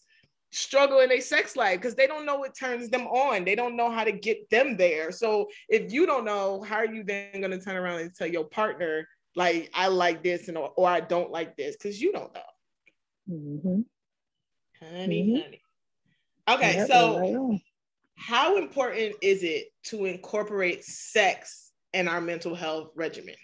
[0.51, 3.43] struggle in a sex life because they don't know what turns them on.
[3.43, 5.11] They don't know how to get them there.
[5.11, 8.27] So if you don't know, how are you then going to turn around and tell
[8.27, 11.75] your partner, like, I like this and or, or I don't like this?
[11.75, 12.41] Because you don't know.
[13.29, 13.81] Mm-hmm.
[14.85, 15.41] Honey, mm-hmm.
[15.41, 15.61] honey.
[16.49, 17.59] Okay, so
[18.17, 23.35] how important is it to incorporate sex in our mental health regimen?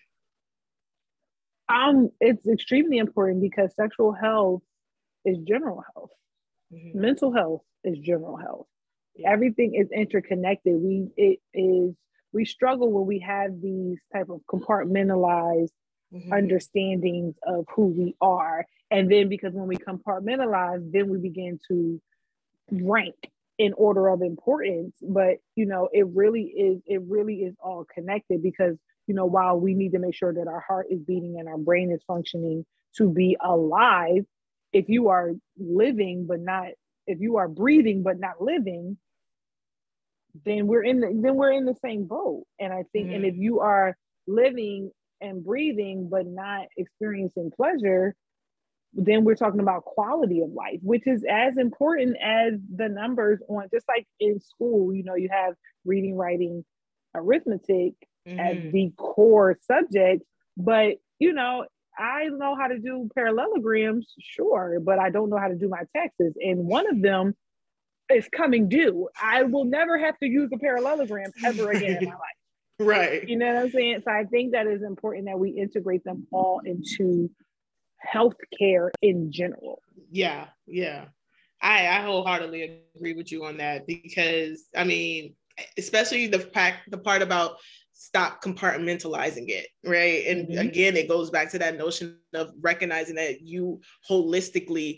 [1.69, 4.63] Um, it's extremely important because sexual health
[5.25, 6.09] is general health.
[6.73, 6.99] Mm-hmm.
[6.99, 8.67] Mental health is general health.
[9.15, 9.31] Yeah.
[9.31, 10.73] Everything is interconnected.
[10.75, 11.95] We it is
[12.33, 15.69] we struggle when we have these type of compartmentalized
[16.11, 16.33] mm-hmm.
[16.33, 18.65] understandings of who we are.
[18.89, 22.01] And then because when we compartmentalize, then we begin to
[22.71, 23.15] rank
[23.57, 28.41] in order of importance, but you know, it really is, it really is all connected
[28.41, 28.75] because,
[29.07, 31.57] you know, while we need to make sure that our heart is beating and our
[31.57, 32.65] brain is functioning
[32.97, 34.25] to be alive,
[34.71, 36.67] if you are living but not,
[37.05, 38.97] if you are breathing but not living,
[40.45, 42.43] then we're in the then we're in the same boat.
[42.59, 43.15] And I think, mm-hmm.
[43.17, 48.15] and if you are living and breathing but not experiencing pleasure,
[48.93, 53.67] then we're talking about quality of life, which is as important as the numbers on
[53.73, 56.63] just like in school, you know, you have reading, writing,
[57.15, 57.93] arithmetic
[58.27, 58.39] mm-hmm.
[58.39, 60.23] as the core subject.
[60.57, 61.65] But you know,
[61.97, 65.83] I know how to do parallelograms, sure, but I don't know how to do my
[65.95, 66.33] taxes.
[66.41, 67.35] And one of them
[68.11, 69.09] is coming due.
[69.21, 72.19] I will never have to use a parallelogram ever again in my life.
[72.79, 73.29] Right.
[73.29, 74.01] You know what I'm saying?
[74.03, 77.29] So I think that is important that we integrate them all into
[78.11, 79.81] healthcare in general.
[80.11, 81.05] Yeah, yeah.
[81.61, 85.35] I, I wholeheartedly agree with you on that because I mean,
[85.77, 87.57] especially the fact the part about
[87.93, 90.25] stop compartmentalizing it, right?
[90.27, 90.59] And mm-hmm.
[90.59, 94.97] again, it goes back to that notion of recognizing that you holistically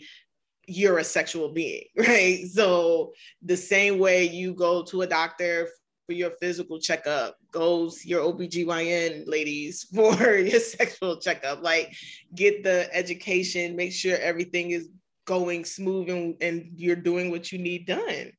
[0.66, 2.44] you're a sexual being, right?
[2.52, 5.68] So the same way you go to a doctor
[6.06, 11.62] for your physical checkup, goes your OBGYN ladies for your sexual checkup.
[11.62, 11.94] Like
[12.34, 14.88] get the education, make sure everything is
[15.26, 18.32] going smooth and, and you're doing what you need done.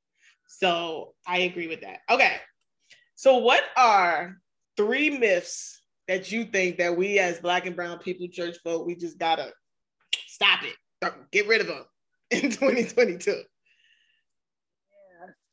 [0.47, 1.99] So I agree with that.
[2.09, 2.37] Okay.
[3.15, 4.37] So what are
[4.77, 8.95] three myths that you think that we as black and brown people, church folk, we
[8.95, 9.51] just gotta
[10.27, 11.83] stop it, get rid of them
[12.31, 13.43] in 2022?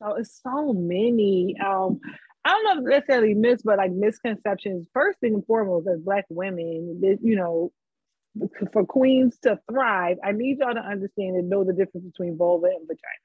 [0.02, 1.56] So it's so many.
[1.64, 2.00] Um,
[2.44, 4.86] I don't know if necessarily myths, but like misconceptions.
[4.92, 7.72] First and foremost, as Black women, that you know,
[8.72, 12.66] for queens to thrive, I need y'all to understand and know the difference between vulva
[12.66, 13.24] and vagina.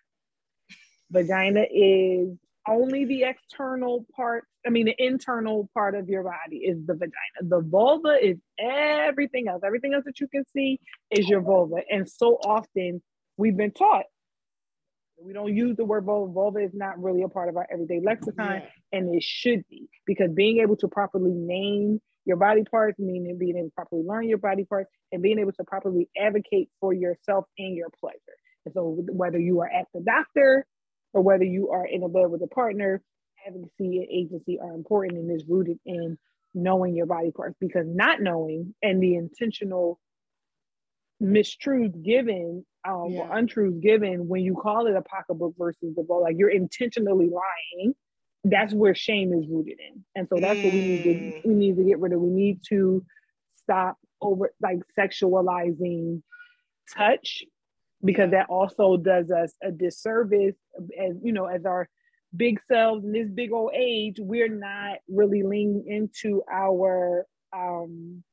[1.12, 4.46] Vagina is only the external part.
[4.66, 7.14] I mean, the internal part of your body is the vagina.
[7.42, 9.62] The vulva is everything else.
[9.66, 10.80] Everything else that you can see
[11.10, 11.78] is your vulva.
[11.90, 13.02] And so often
[13.38, 14.06] we've been taught
[15.22, 16.32] we don't use the word vulva.
[16.32, 18.98] Vulva is not really a part of our everyday lexicon, yeah.
[18.98, 23.58] and it should be because being able to properly name your body parts, meaning being
[23.58, 27.46] able to properly learn your body parts, and being able to properly advocate for yourself
[27.58, 28.18] and your pleasure.
[28.66, 30.66] And so, whether you are at the doctor
[31.14, 33.02] or whether you are in a bed with a partner,
[33.46, 36.18] advocacy and agency are important and is rooted in
[36.54, 40.00] knowing your body parts because not knowing and the intentional
[41.22, 43.22] mistruth given um, yeah.
[43.22, 46.22] or untruths given when you call it a pocketbook versus the vote.
[46.24, 47.94] Like you're intentionally lying.
[48.46, 50.64] That's where shame is rooted in, and so that's mm.
[50.64, 51.46] what we need to mm.
[51.46, 52.22] we need to get rid of.
[52.22, 53.04] We need to
[53.58, 56.22] stop over like sexualizing
[56.96, 57.44] touch
[58.04, 60.56] because that also does us a disservice
[61.00, 61.90] as you know as our
[62.36, 68.24] big selves in this big old age we're not really leaning into our um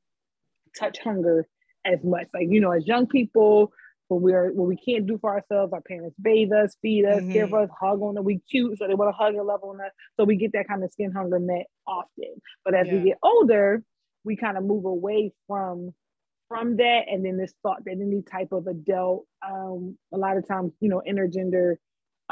[0.79, 1.49] touch hunger
[1.85, 3.73] as much like you know as young people
[4.09, 7.33] when we're when we can't do for ourselves, our parents bathe us, feed us, mm-hmm.
[7.33, 8.25] give us, hug on us.
[8.25, 9.91] We cute, so they want to hug and love on us.
[10.17, 12.41] So we get that kind of skin hunger met often.
[12.65, 12.95] But as yeah.
[12.95, 13.83] we get older,
[14.25, 15.93] we kind of move away from
[16.49, 20.47] from that, and then this thought that any type of adult, um, a lot of
[20.47, 21.75] times, you know, intergender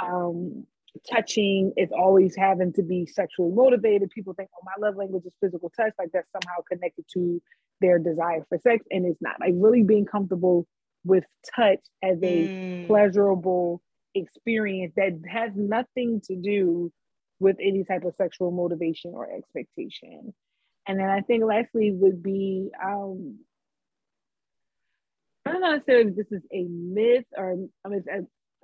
[0.00, 0.64] um,
[1.10, 4.10] touching is always having to be sexually motivated.
[4.10, 7.42] People think, oh, my love language is physical touch, like that's somehow connected to
[7.80, 9.40] their desire for sex, and it's not.
[9.40, 10.66] Like really being comfortable
[11.04, 12.86] with touch as a mm.
[12.86, 13.82] pleasurable
[14.14, 16.92] experience that has nothing to do
[17.40, 20.32] with any type of sexual motivation or expectation.
[20.86, 23.38] And then I think lastly would be um,
[25.46, 28.04] I don't know if this is a myth or I mean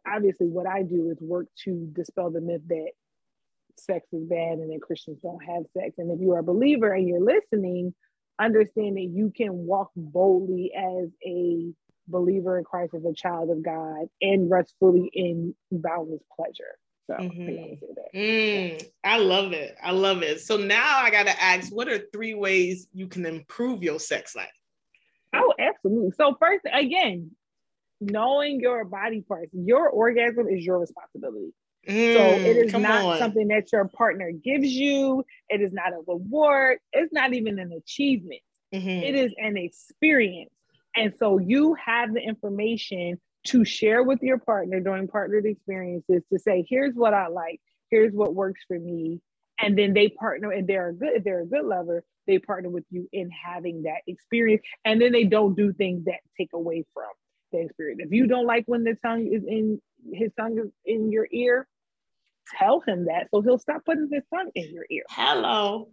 [0.06, 2.90] obviously what I do is work to dispel the myth that
[3.76, 5.94] sex is bad and that Christians don't have sex.
[5.98, 7.94] And if you are a believer and you're listening,
[8.40, 11.72] understand that you can walk boldly as a
[12.10, 16.76] believer in Christ as a child of God and rest fully in boundless pleasure.
[17.06, 18.16] So mm-hmm.
[18.16, 19.76] mm, I love it.
[19.82, 20.40] I love it.
[20.40, 24.36] So now I got to ask, what are three ways you can improve your sex
[24.36, 24.48] life?
[25.34, 26.12] Oh, absolutely.
[26.16, 27.32] So first, again,
[28.00, 31.52] knowing your body parts, your orgasm is your responsibility.
[31.88, 33.18] Mm, so it is not on.
[33.18, 35.24] something that your partner gives you.
[35.48, 36.78] It is not a reward.
[36.92, 38.42] It's not even an achievement.
[38.74, 38.88] Mm-hmm.
[38.88, 40.50] It is an experience.
[40.96, 46.38] And so you have the information to share with your partner during partnered experiences to
[46.38, 49.20] say, here's what I like, here's what works for me.
[49.58, 52.70] And then they partner, and they're a good, if they're a good lover, they partner
[52.70, 54.62] with you in having that experience.
[54.84, 57.10] And then they don't do things that take away from
[57.52, 58.00] the experience.
[58.04, 59.80] If you don't like when the tongue is in
[60.12, 61.66] his tongue is in your ear,
[62.58, 65.04] tell him that so he'll stop putting his tongue in your ear.
[65.10, 65.90] Hello.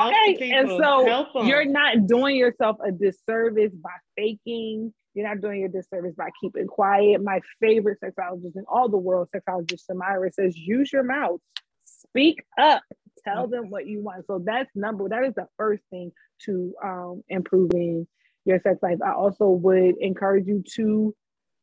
[0.00, 0.50] Okay.
[0.50, 4.92] And so you're not doing yourself a disservice by faking.
[5.14, 7.22] You're not doing your disservice by keeping quiet.
[7.22, 11.40] My favorite sexologist in all the world, sexologist Samira, says use your mouth,
[11.84, 12.82] speak up,
[13.22, 14.26] tell them what you want.
[14.26, 16.10] So that's number that is the first thing
[16.46, 18.08] to um, improving
[18.44, 18.98] your sex life.
[19.04, 21.14] I also would encourage you to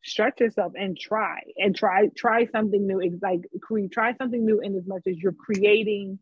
[0.03, 3.01] stretch yourself and try and try try something new.
[3.01, 6.19] It's like create try something new in as much as you're creating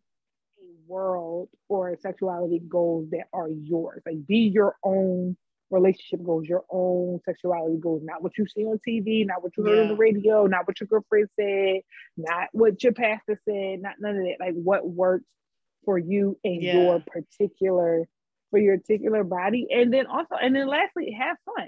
[0.89, 4.01] world or sexuality goals that are yours.
[4.05, 5.37] Like be your own
[5.71, 9.63] relationship goals, your own sexuality goals, not what you see on TV, not what you
[9.63, 9.81] heard yeah.
[9.83, 11.81] on the radio, not what your girlfriend said,
[12.17, 14.37] not what your pastor said, not none of that.
[14.39, 15.31] Like what works
[15.85, 16.73] for you and yeah.
[16.73, 18.07] your particular
[18.49, 19.67] for your particular body.
[19.69, 21.67] And then also, and then lastly, have fun.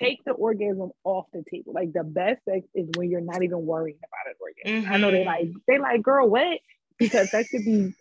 [0.00, 1.74] Take the orgasm off the table.
[1.74, 4.84] Like the best sex is when you're not even worrying about an orgasm.
[4.84, 4.92] Mm-hmm.
[4.92, 6.58] I know they like they like girl what
[6.98, 7.94] because that should be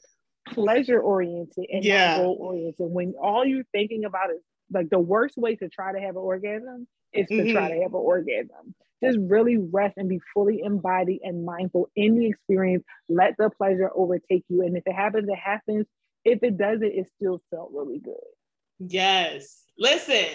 [0.48, 2.18] pleasure oriented and yeah.
[2.18, 2.76] goal oriented.
[2.80, 6.22] When all you're thinking about is like the worst way to try to have an
[6.22, 7.52] orgasm is to mm-hmm.
[7.54, 8.76] try to have an orgasm.
[9.04, 12.84] Just really rest and be fully embodied and mindful in the experience.
[13.10, 14.62] Let the pleasure overtake you.
[14.62, 15.88] And if it happens, it happens.
[16.24, 18.14] If it doesn't, it still felt really good.
[18.80, 19.64] Yes.
[19.78, 20.26] Listen,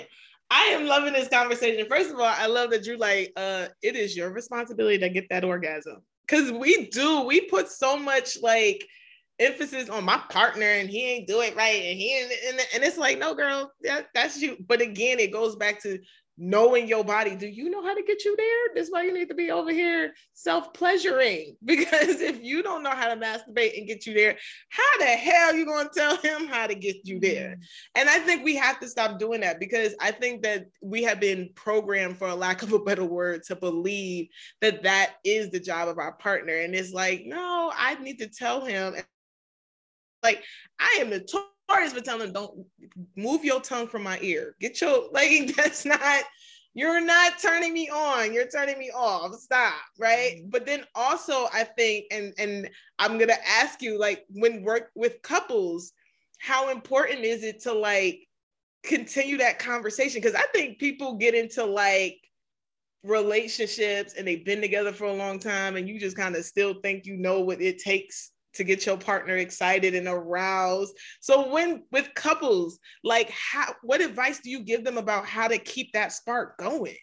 [0.50, 1.86] I am loving this conversation.
[1.88, 5.28] First of all, I love that you're like, uh, it is your responsibility to get
[5.30, 6.02] that orgasm.
[6.26, 8.84] Cause we do, we put so much like
[9.38, 12.84] emphasis on my partner and he ain't do it right and he ain't, and, and
[12.84, 14.56] it's like no girl that, that's you.
[14.66, 15.98] But again it goes back to
[16.38, 17.34] knowing your body.
[17.34, 18.74] Do you know how to get you there?
[18.74, 21.56] That's why you need to be over here self-pleasuring.
[21.64, 24.36] Because if you don't know how to masturbate and get you there
[24.70, 27.50] how the hell you going to tell him how to get you there?
[27.50, 27.60] Mm-hmm.
[28.00, 31.20] and i think we have to stop doing that because i think that we have
[31.20, 34.28] been programmed for a lack of a better word to believe
[34.60, 36.54] that that is the job of our partner.
[36.54, 38.94] And it's like no i need to tell him
[40.26, 40.42] like
[40.78, 42.66] I am notorious for telling them, don't
[43.16, 44.56] move your tongue from my ear.
[44.60, 46.24] Get your like that's not
[46.76, 50.50] you're not turning me on you're turning me off stop right mm-hmm.
[50.50, 55.22] but then also i think and and i'm gonna ask you like when work with
[55.22, 55.94] couples
[56.38, 58.20] how important is it to like
[58.84, 62.18] continue that conversation because i think people get into like
[63.02, 66.74] relationships and they've been together for a long time and you just kind of still
[66.82, 70.96] think you know what it takes to get your partner excited and aroused.
[71.20, 75.58] So when with couples, like how what advice do you give them about how to
[75.58, 76.96] keep that spark going?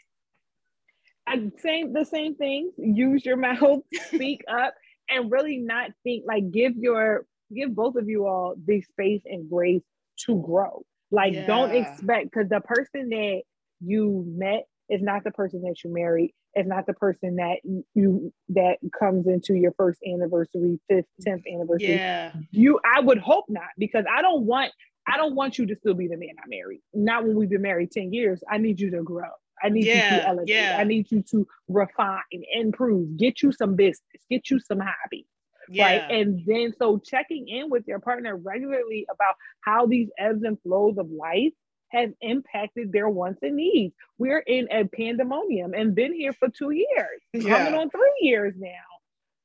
[1.27, 2.71] I same the same thing.
[2.77, 4.73] Use your mouth, speak up,
[5.09, 9.49] and really not think like give your give both of you all the space and
[9.49, 9.83] grace
[10.25, 10.85] to grow.
[11.11, 11.45] Like yeah.
[11.45, 13.41] don't expect because the person that
[13.81, 17.59] you met is not the person that you married It's not the person that
[17.93, 21.95] you that comes into your first anniversary, fifth, tenth anniversary.
[21.95, 22.33] Yeah.
[22.51, 24.71] You I would hope not because I don't want
[25.07, 26.81] I don't want you to still be the man I married.
[26.93, 28.41] Not when we've been married 10 years.
[28.49, 29.29] I need you to grow.
[29.61, 30.49] I need yeah, you to elevate.
[30.49, 30.77] Yeah.
[30.79, 35.25] I need you to refine, and improve, get you some business, get you some hobby.
[35.69, 35.85] Yeah.
[35.85, 36.11] Right.
[36.11, 40.97] And then so checking in with your partner regularly about how these ebbs and flows
[40.97, 41.53] of life
[41.93, 43.93] has impacted their wants and needs.
[44.17, 47.65] We're in a pandemonium and been here for two years, yeah.
[47.65, 48.69] coming on three years now.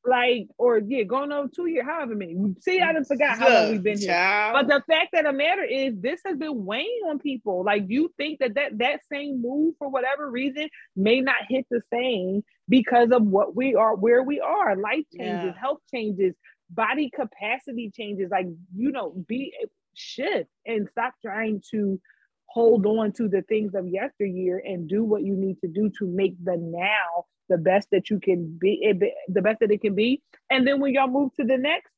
[0.07, 2.55] Like, or yeah, going on two years, however many.
[2.61, 4.09] See, I just forgot how long we've been here.
[4.09, 4.55] Child.
[4.55, 7.63] But the fact that the matter is, this has been weighing on people.
[7.63, 11.83] Like, you think that that, that same move, for whatever reason, may not hit the
[11.93, 14.77] same because of what we are, where we are.
[14.77, 15.61] Life changes, yeah.
[15.61, 16.35] health changes,
[16.71, 18.31] body capacity changes.
[18.31, 19.53] Like, you know, be
[19.93, 22.01] shift and stop trying to
[22.49, 26.07] hold on to the things of yesteryear and do what you need to do to
[26.07, 29.95] make the now the best that you can be, eh, the best that it can
[29.95, 30.23] be.
[30.51, 31.91] And then when y'all move to the next,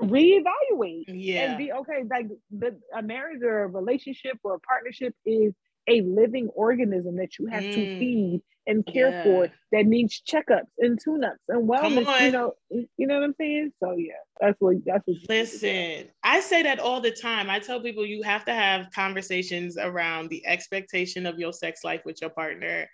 [0.00, 1.50] reevaluate yeah.
[1.50, 2.02] and be okay.
[2.08, 5.54] Like the, a marriage or a relationship or a partnership is
[5.88, 7.74] a living organism that you have mm.
[7.74, 9.22] to feed and care yeah.
[9.22, 12.20] for that needs checkups and tune-ups and wellness.
[12.22, 13.72] You know, you know what I'm saying?
[13.82, 16.08] So yeah, that's what that's what listen.
[16.22, 17.50] I say that all the time.
[17.50, 22.02] I tell people you have to have conversations around the expectation of your sex life
[22.04, 22.88] with your partner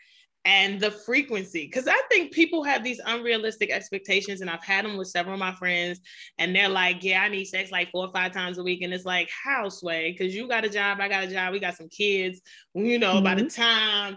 [0.45, 4.97] and the frequency because i think people have these unrealistic expectations and i've had them
[4.97, 6.01] with several of my friends
[6.39, 8.95] and they're like yeah i need sex like four or five times a week and
[8.95, 11.77] it's like how sway because you got a job i got a job we got
[11.77, 12.41] some kids
[12.75, 13.25] you know mm-hmm.
[13.25, 13.63] by the mm-hmm.
[13.63, 14.17] time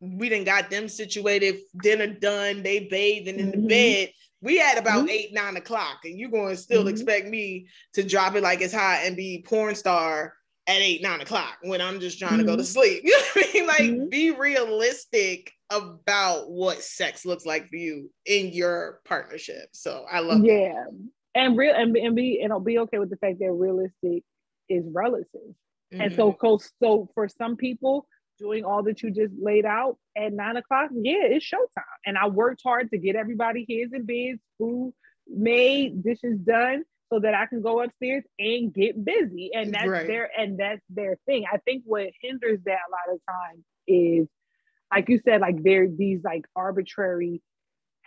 [0.00, 3.60] we didn't got them situated dinner done they bathing in mm-hmm.
[3.62, 4.12] the bed
[4.42, 5.10] we had about mm-hmm.
[5.10, 6.88] eight nine o'clock and you're going to still mm-hmm.
[6.88, 10.34] expect me to drop it like it's hot and be porn star
[10.66, 12.40] at eight, nine o'clock when I'm just trying mm-hmm.
[12.40, 12.72] to go to mm-hmm.
[12.72, 13.02] sleep.
[13.04, 13.66] You know what I mean?
[13.66, 14.08] Like mm-hmm.
[14.08, 19.68] be realistic about what sex looks like for you in your partnership.
[19.72, 20.74] So I love Yeah.
[20.74, 21.08] That.
[21.32, 24.24] And real and, and be and I'll be okay with the fact that realistic
[24.68, 25.54] is relative.
[25.92, 26.00] Mm-hmm.
[26.00, 26.56] And so, mm-hmm.
[26.82, 28.06] so for some people,
[28.40, 31.84] doing all that you just laid out at nine o'clock, yeah, it's showtime.
[32.06, 34.92] And I worked hard to get everybody here and beds, food
[35.28, 39.50] made, dishes done, so that I can go upstairs and get busy.
[39.52, 40.06] And that's right.
[40.06, 41.44] their and that's their thing.
[41.52, 44.28] I think what hinders that a lot of times is,
[44.92, 47.42] like you said, like there these like arbitrary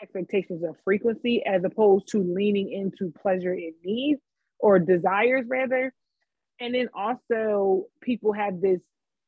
[0.02, 4.22] expectations of frequency as opposed to leaning into pleasure and needs
[4.60, 5.94] or desires rather.
[6.60, 8.80] And then also people have this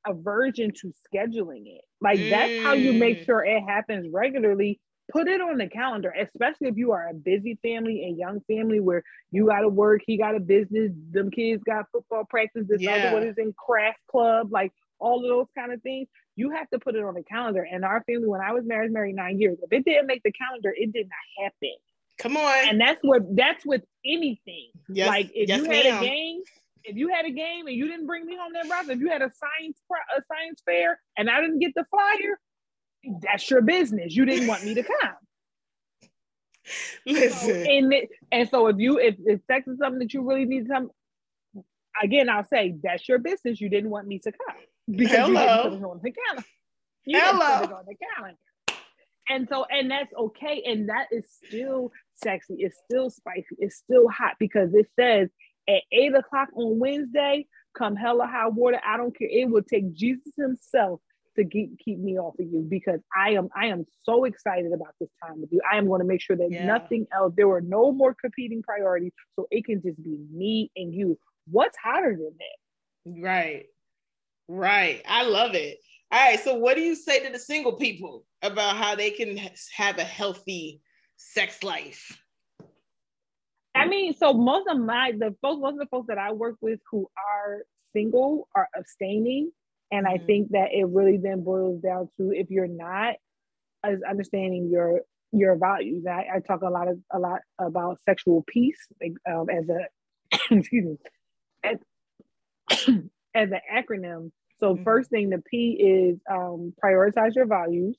[0.07, 1.81] aversion to scheduling it.
[1.99, 2.29] Like mm.
[2.29, 3.25] that's how you make mm.
[3.25, 4.79] sure it happens regularly.
[5.11, 8.79] Put it on the calendar, especially if you are a busy family and young family
[8.79, 12.81] where you got to work, he got a business, them kids got football practice, this
[12.81, 12.95] yeah.
[12.95, 16.07] other one is in craft club, like all of those kind of things.
[16.35, 17.65] You have to put it on the calendar.
[17.69, 19.57] And our family, when I was married, married nine years.
[19.61, 21.75] If it didn't make the calendar, it did not happen.
[22.17, 22.69] Come on.
[22.69, 24.69] And that's what that's with anything.
[24.89, 26.03] Yes, like if yes, you had ma'am.
[26.03, 26.41] a game,
[26.83, 29.09] if you had a game and you didn't bring me home that roster, if you
[29.09, 29.79] had a science
[30.15, 32.39] a science fair and I didn't get the flyer,
[33.21, 34.15] that's your business.
[34.15, 35.15] You didn't want me to come.
[37.05, 40.27] Listen, so, and it, and so if you if, if sex is something that you
[40.27, 40.87] really need to
[42.01, 43.61] again, I'll say that's your business.
[43.61, 44.55] You didn't want me to come
[44.89, 45.27] because Hello.
[45.29, 46.47] you didn't put it on the calendar.
[47.05, 47.39] You Hello.
[47.39, 48.39] didn't put it on the calendar.
[49.27, 50.63] And so, and that's okay.
[50.65, 52.55] And that is still sexy.
[52.59, 53.55] It's still spicy.
[53.57, 55.29] It's still hot because it says
[55.67, 59.27] at eight o'clock on Wednesday, come hella high water, I don't care.
[59.29, 61.01] It will take Jesus himself
[61.37, 64.93] to keep, keep me off of you because I am I am so excited about
[64.99, 65.61] this time with you.
[65.69, 66.65] I am going to make sure that yeah.
[66.65, 69.11] nothing else, there were no more competing priorities.
[69.35, 71.17] So it can just be me and you.
[71.47, 73.21] What's hotter than that?
[73.21, 73.65] Right.
[74.47, 75.01] Right.
[75.07, 75.77] I love it.
[76.11, 76.39] All right.
[76.39, 79.39] So what do you say to the single people about how they can
[79.75, 80.81] have a healthy
[81.17, 82.21] sex life?
[83.75, 86.55] I mean, so most of my the folks, most of the folks that I work
[86.61, 87.63] with who are
[87.93, 89.51] single are abstaining,
[89.95, 90.23] and mm-hmm.
[90.23, 93.15] I think that it really then boils down to if you're not
[93.83, 96.05] as understanding your your values.
[96.09, 100.37] I, I talk a lot of a lot about sexual peace like, um, as a
[100.51, 100.97] excuse me
[101.63, 101.77] as,
[103.33, 104.31] as an acronym.
[104.57, 104.83] So mm-hmm.
[104.83, 107.97] first thing, the P is um, prioritize your values.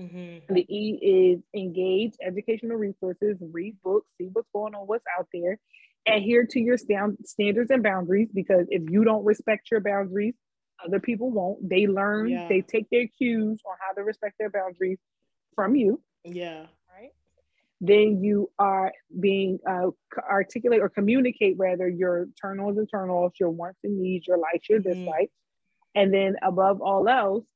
[0.00, 0.54] Mm-hmm.
[0.54, 5.58] The E is engage educational resources, read books, see what's going on, what's out there,
[6.06, 10.34] adhere to your stand- standards and boundaries because if you don't respect your boundaries,
[10.86, 11.68] other people won't.
[11.68, 12.48] They learn, yeah.
[12.48, 14.98] they take their cues on how to respect their boundaries
[15.54, 16.00] from you.
[16.24, 16.66] Yeah.
[16.94, 17.10] Right.
[17.80, 23.40] Then you are being uh, articulate or communicate rather your turn ons and turn offs,
[23.40, 25.04] your wants and needs, your likes, your mm-hmm.
[25.04, 25.32] dislikes.
[25.94, 27.46] And then above all else,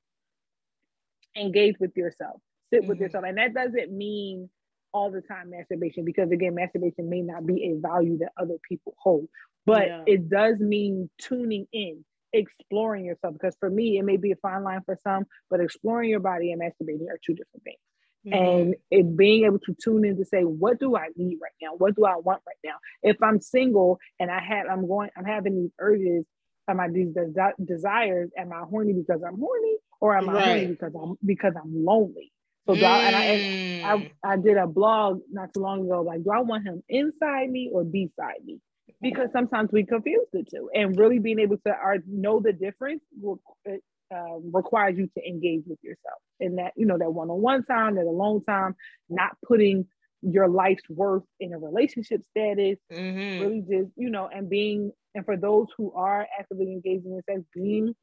[1.37, 2.89] engage with yourself, sit mm-hmm.
[2.89, 3.25] with yourself.
[3.27, 4.49] And that doesn't mean
[4.93, 8.95] all the time masturbation, because again, masturbation may not be a value that other people
[8.97, 9.27] hold,
[9.67, 10.05] but yeah.
[10.07, 12.05] it does mean tuning in,
[12.35, 13.35] exploring yourself.
[13.35, 16.53] Because for me, it may be a fine line for some, but exploring your body
[16.53, 17.79] and masturbating are two different things.
[18.27, 18.35] Mm-hmm.
[18.35, 21.77] And it being able to tune in to say, what do I need right now?
[21.77, 22.77] What do I want right now?
[23.03, 26.25] If I'm single and I have, I'm going, I'm having these urges,
[26.69, 28.31] am I these des- desires?
[28.37, 30.47] Am I horny because I'm horny, or am I right.
[30.47, 32.33] horny because I'm because I'm lonely?
[32.67, 32.83] So mm.
[32.83, 34.11] I, and, I, and I, mm.
[34.25, 36.01] I did a blog not too long ago.
[36.01, 38.61] Like, do I want him inside me or beside me?
[39.05, 43.41] Because sometimes we confuse the two, and really being able to know the difference will,
[43.67, 48.07] uh, requires you to engage with yourself in that you know that one-on-one time, that
[48.07, 48.75] alone time,
[49.09, 49.87] not putting
[50.23, 52.79] your life's worth in a relationship status.
[52.93, 53.43] Mm-hmm.
[53.43, 57.43] Really, just you know, and being and for those who are actively engaging in sex,
[57.55, 57.95] being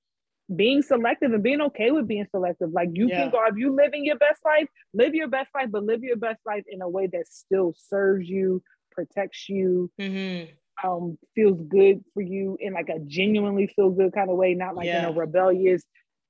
[0.56, 2.72] being selective and being okay with being selective.
[2.72, 3.24] Like you yeah.
[3.24, 6.18] can go, if you living your best life, live your best life, but live your
[6.18, 10.52] best life in a way that still serves you, protects you, mm-hmm.
[10.84, 14.76] Um, feels good for you in like a genuinely feel good kind of way, not
[14.76, 15.08] like yeah.
[15.08, 15.84] in a rebellious,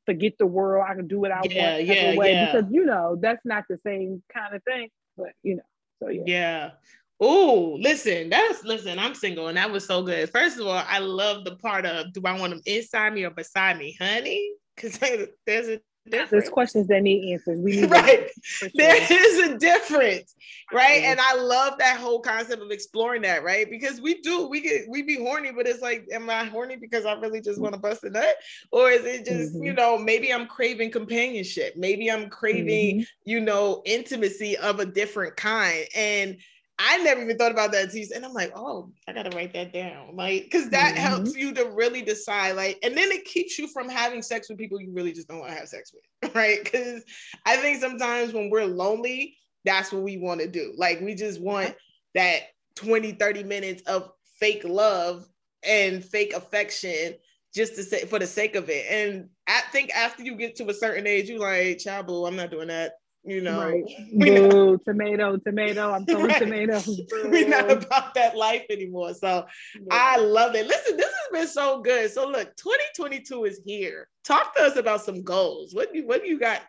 [0.05, 2.31] forget the world, I can do what I yeah, want yeah, way.
[2.33, 2.51] Yeah.
[2.51, 4.89] Because you know, that's not the same kind of thing.
[5.17, 5.63] But you know,
[6.01, 6.23] so yeah.
[6.25, 6.71] Yeah.
[7.19, 10.29] Oh, listen, that's listen, I'm single and that was so good.
[10.31, 13.29] First of all, I love the part of do I want them inside me or
[13.29, 14.53] beside me, honey?
[14.75, 14.97] Because
[15.45, 15.79] there's a
[16.09, 16.31] difference.
[16.31, 17.59] There's questions that need answers.
[17.59, 18.27] We need right.
[18.41, 18.69] Sure.
[18.73, 20.35] There is a difference,
[20.71, 21.03] right?
[21.03, 23.69] And I love that whole concept of exploring that, right?
[23.69, 27.05] Because we do, we get we be horny, but it's like, am I horny because
[27.05, 28.35] I really just want to bust a nut?
[28.71, 29.63] Or is it just, mm-hmm.
[29.63, 33.29] you know, maybe I'm craving companionship, maybe I'm craving, mm-hmm.
[33.29, 35.85] you know, intimacy of a different kind.
[35.95, 36.37] And
[36.83, 40.15] I never even thought about that and I'm like, oh, I gotta write that down.
[40.15, 41.03] Like, because that mm-hmm.
[41.03, 44.57] helps you to really decide, like, and then it keeps you from having sex with
[44.57, 46.63] people you really just don't want to have sex with, right?
[46.63, 47.03] Because
[47.45, 50.73] I think sometimes when we're lonely, that's what we want to do.
[50.75, 51.75] Like, we just want
[52.15, 52.39] that
[52.75, 54.09] 20, 30 minutes of
[54.39, 55.27] fake love
[55.63, 57.13] and fake affection
[57.53, 58.87] just to say for the sake of it.
[58.89, 62.35] And I think after you get to a certain age, you like, child boo, I'm
[62.35, 62.93] not doing that
[63.23, 63.59] you know.
[63.61, 63.83] Right.
[64.13, 65.91] Boo, tomato, tomato.
[65.91, 66.39] I'm throwing right.
[66.39, 67.01] tomatoes.
[67.25, 69.13] We're not about that life anymore.
[69.13, 69.45] So
[69.75, 69.81] yeah.
[69.91, 70.67] I love it.
[70.67, 72.11] Listen, this has been so good.
[72.11, 74.07] So look, 2022 is here.
[74.23, 75.73] Talk to us about some goals.
[75.73, 76.61] What do you, what do you got?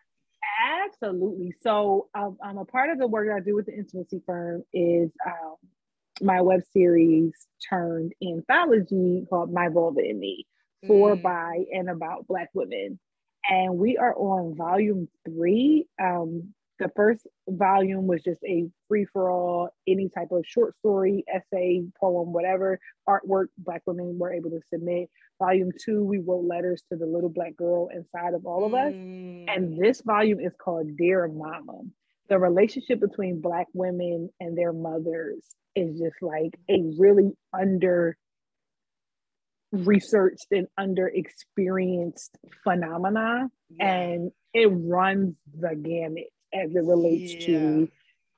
[0.84, 1.54] Absolutely.
[1.62, 5.10] So um, I'm a part of the work I do with the intimacy firm is
[5.26, 5.56] um,
[6.20, 7.32] my web series
[7.68, 10.46] turned anthology called My Vulva and Me
[10.86, 11.22] for, mm.
[11.22, 12.98] by, and about Black women
[13.48, 15.86] and we are on volume three.
[16.02, 21.24] Um, the first volume was just a free for all, any type of short story,
[21.32, 25.08] essay, poem, whatever artwork Black women were able to submit.
[25.38, 28.92] Volume two, we wrote letters to the little Black girl inside of all of us.
[28.92, 29.44] Mm.
[29.48, 31.82] And this volume is called Dear Mama.
[32.28, 35.44] The relationship between Black women and their mothers
[35.76, 38.16] is just like a really under
[39.72, 43.86] researched and under experienced phenomena yeah.
[43.86, 47.46] and it runs the gamut as it relates yeah.
[47.46, 47.88] to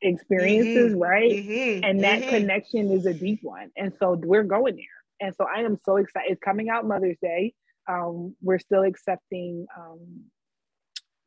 [0.00, 1.02] experiences mm-hmm.
[1.02, 1.84] right mm-hmm.
[1.84, 2.30] and that mm-hmm.
[2.30, 5.96] connection is a deep one and so we're going there and so i am so
[5.96, 7.52] excited it's coming out mother's day
[7.86, 10.24] um, we're still accepting um,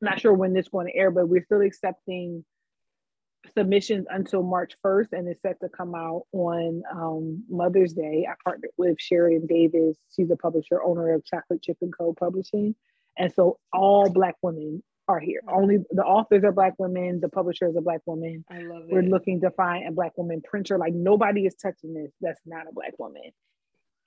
[0.02, 2.46] not sure when this is going to air but we're still accepting
[3.56, 8.28] submissions until March 1st and it's set to come out on um, Mother's Day.
[8.30, 9.98] I partnered with Sheridan Davis.
[10.16, 12.14] She's a publisher, owner of Chocolate Chip and Co.
[12.14, 12.76] Publishing.
[13.18, 15.42] And so all Black women are here.
[15.48, 18.44] Only the authors are Black women, the publishers are Black women.
[18.52, 18.90] I love it.
[18.92, 20.78] We're looking to find a Black woman printer.
[20.78, 23.32] Like nobody is touching this that's not a Black woman.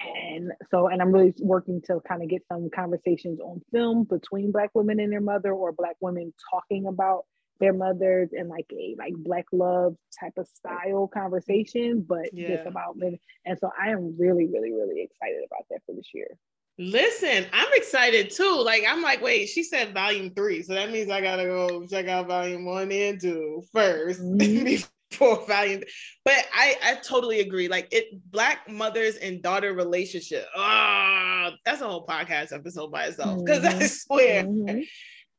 [0.03, 4.51] And so, and I'm really working to kind of get some conversations on film between
[4.51, 7.25] Black women and their mother or Black women talking about
[7.61, 12.57] their mothers in like a like black love type of style conversation, but yeah.
[12.57, 13.19] just about living.
[13.45, 16.39] And so I am really, really, really excited about that for this year.
[16.79, 18.63] Listen, I'm excited too.
[18.65, 22.09] Like I'm like, wait, she said volume three, so that means I gotta go check
[22.09, 24.65] out volume one and two first mm-hmm.
[25.11, 25.83] before volume.
[26.25, 27.69] But I I totally agree.
[27.69, 30.47] Like it, black mothers and daughter relationship.
[30.57, 33.45] Ah, oh, that's a whole podcast episode by itself.
[33.45, 33.83] Because mm-hmm.
[33.83, 34.79] I swear, mm-hmm.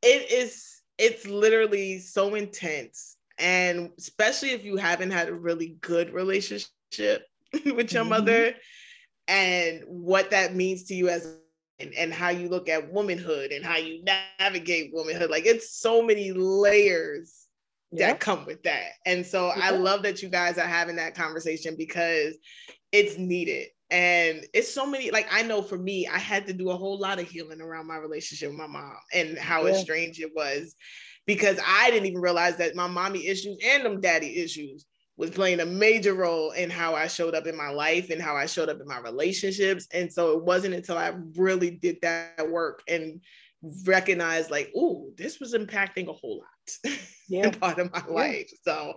[0.04, 3.18] it is it's literally so intense.
[3.40, 6.70] And especially if you haven't had a really good relationship
[7.54, 8.10] with your mm-hmm.
[8.10, 8.54] mother
[9.28, 11.38] and what that means to you as
[11.80, 14.04] and, and how you look at womanhood and how you
[14.40, 15.32] navigate womanhood.
[15.32, 17.48] Like it's so many layers
[17.92, 18.08] yeah.
[18.08, 18.92] that come with that.
[19.08, 19.62] And so yeah.
[19.64, 22.36] I love that you guys are having that conversation because
[22.92, 23.70] it's needed.
[23.92, 26.98] And it's so many, like I know for me, I had to do a whole
[26.98, 29.74] lot of healing around my relationship with my mom and how yeah.
[29.74, 30.76] estranged it was
[31.28, 34.86] because I didn't even realize that my mommy issues and them daddy issues
[35.18, 38.36] was playing a major role in how I showed up in my life and how
[38.36, 39.88] I showed up in my relationships.
[39.94, 43.22] And so it wasn't until I really did that work and
[43.86, 46.96] recognized like, oh, this was impacting a whole lot
[47.30, 47.44] yeah.
[47.48, 48.14] in part of my yeah.
[48.14, 48.52] life.
[48.64, 48.96] So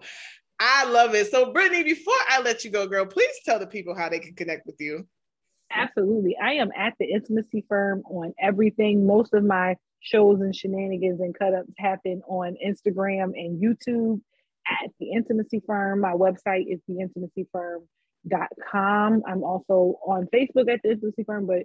[0.60, 1.30] I love it.
[1.30, 4.34] So, Brittany, before I let you go, girl, please tell the people how they can
[4.34, 5.06] connect with you.
[5.70, 6.36] Absolutely.
[6.40, 9.06] I am at the Intimacy Firm on everything.
[9.06, 14.20] Most of my shows and shenanigans and cut ups happen on Instagram and YouTube
[14.68, 16.00] at the Intimacy Firm.
[16.00, 19.22] My website is theintimacyfirm.com.
[19.26, 21.64] I'm also on Facebook at the Intimacy Firm, but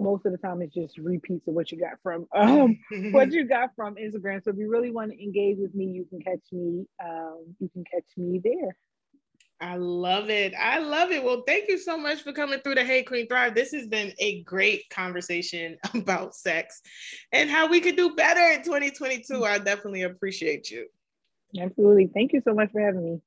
[0.00, 2.78] most of the time it's just repeats of what you got from um,
[3.12, 4.42] what you got from Instagram.
[4.42, 6.86] So if you really want to engage with me, you can catch me.
[7.04, 8.76] Um, you can catch me there.
[9.62, 10.54] I love it.
[10.58, 11.22] I love it.
[11.22, 13.54] Well, thank you so much for coming through the Hey Queen Thrive.
[13.54, 16.80] This has been a great conversation about sex
[17.32, 19.44] and how we could do better in 2022.
[19.44, 20.86] I definitely appreciate you.
[21.58, 22.08] Absolutely.
[22.14, 23.20] Thank you so much for having me.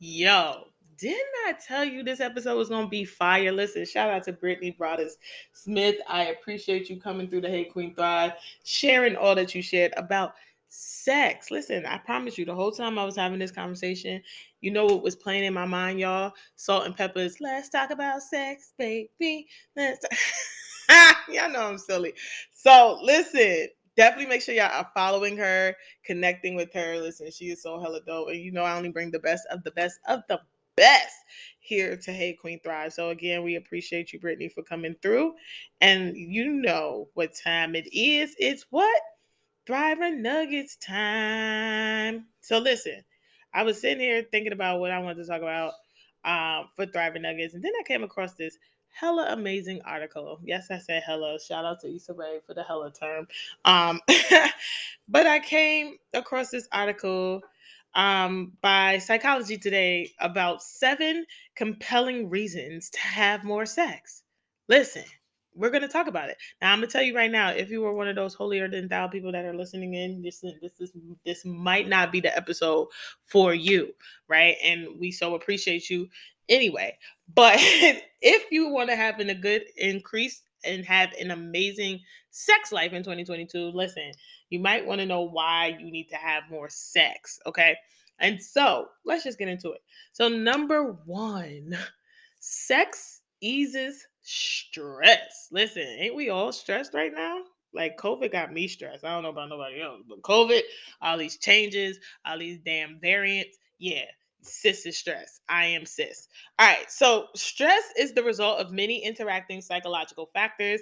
[0.00, 0.67] Yo,
[0.98, 3.52] didn't I tell you this episode was gonna be fire?
[3.52, 5.12] Listen, shout out to Brittany Broaddus
[5.52, 5.96] Smith.
[6.08, 8.32] I appreciate you coming through the Hey Queen Thrive,
[8.64, 10.34] sharing all that you shared about
[10.68, 11.50] sex.
[11.50, 14.22] Listen, I promise you, the whole time I was having this conversation,
[14.60, 16.32] you know what was playing in my mind, y'all?
[16.56, 17.40] Salt-N-Pepa's.
[17.40, 19.46] Let's talk about sex, baby.
[19.76, 20.04] Let's.
[21.28, 22.12] y'all know I'm silly.
[22.52, 25.74] So listen, definitely make sure y'all are following her,
[26.04, 26.98] connecting with her.
[26.98, 29.62] Listen, she is so hella dope, and you know I only bring the best of
[29.64, 30.40] the best of the
[30.78, 31.14] best
[31.60, 32.92] here to Hey Queen Thrive.
[32.92, 35.34] So again, we appreciate you, Brittany, for coming through.
[35.80, 38.34] And you know what time it is.
[38.38, 39.00] It's what?
[39.68, 42.26] Thriver Nuggets time.
[42.40, 43.04] So listen,
[43.52, 45.72] I was sitting here thinking about what I wanted to talk about
[46.24, 48.56] um, for Thriving Nuggets, and then I came across this
[48.88, 50.40] hella amazing article.
[50.42, 51.36] Yes, I said hello.
[51.38, 53.28] Shout out to Issa Rae for the hella term.
[53.64, 54.00] Um,
[55.08, 57.42] but I came across this article
[57.94, 61.24] um, by Psychology Today about seven
[61.56, 64.22] compelling reasons to have more sex.
[64.68, 65.04] Listen,
[65.54, 66.36] we're going to talk about it.
[66.62, 68.68] Now, I'm going to tell you right now, if you were one of those holier
[68.68, 70.92] than thou people that are listening in, this this is
[71.26, 72.88] this might not be the episode
[73.24, 73.92] for you,
[74.28, 74.56] right?
[74.64, 76.08] And we so appreciate you
[76.48, 76.96] anyway.
[77.34, 77.56] But
[78.22, 83.02] if you want to have a good increase and have an amazing sex life in
[83.02, 84.12] 2022, listen,
[84.50, 87.76] you might want to know why you need to have more sex, okay?
[88.18, 89.82] And so let's just get into it.
[90.12, 91.76] So, number one,
[92.40, 95.48] sex eases stress.
[95.50, 97.40] Listen, ain't we all stressed right now?
[97.72, 99.04] Like COVID got me stressed.
[99.04, 100.60] I don't know about nobody else, but COVID,
[101.02, 103.58] all these changes, all these damn variants.
[103.78, 104.04] Yeah,
[104.42, 105.40] cis is stress.
[105.48, 106.28] I am cis.
[106.58, 106.90] All right.
[106.90, 110.80] So stress is the result of many interacting psychological factors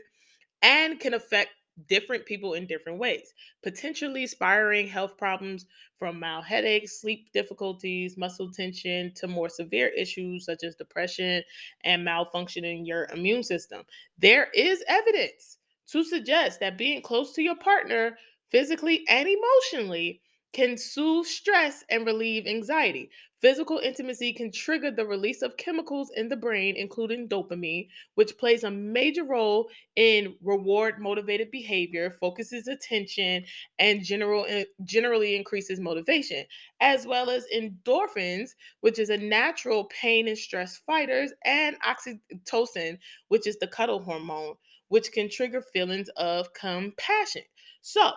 [0.63, 1.51] and can affect
[1.89, 5.67] different people in different ways, potentially spiraling health problems
[5.99, 11.43] from mild headaches, sleep difficulties, muscle tension to more severe issues such as depression
[11.85, 13.85] and malfunctioning your immune system.
[14.19, 15.59] There is evidence
[15.89, 18.19] to suggest that being close to your partner
[18.51, 20.21] physically and emotionally
[20.53, 23.11] can soothe stress and relieve anxiety.
[23.41, 28.63] Physical intimacy can trigger the release of chemicals in the brain, including dopamine, which plays
[28.65, 33.45] a major role in reward motivated behavior, focuses attention,
[33.79, 36.45] and general, eh, generally increases motivation,
[36.81, 43.47] as well as endorphins, which is a natural pain and stress fighters, and oxytocin, which
[43.47, 44.57] is the cuddle hormone,
[44.89, 47.43] which can trigger feelings of compassion.
[47.83, 48.13] So,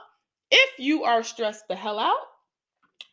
[0.51, 2.25] if you are stressed the hell out,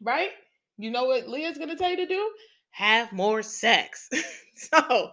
[0.00, 0.30] right?
[0.78, 2.30] You know what Leah's going to tell you to do?
[2.70, 4.08] Have more sex.
[4.56, 5.10] so,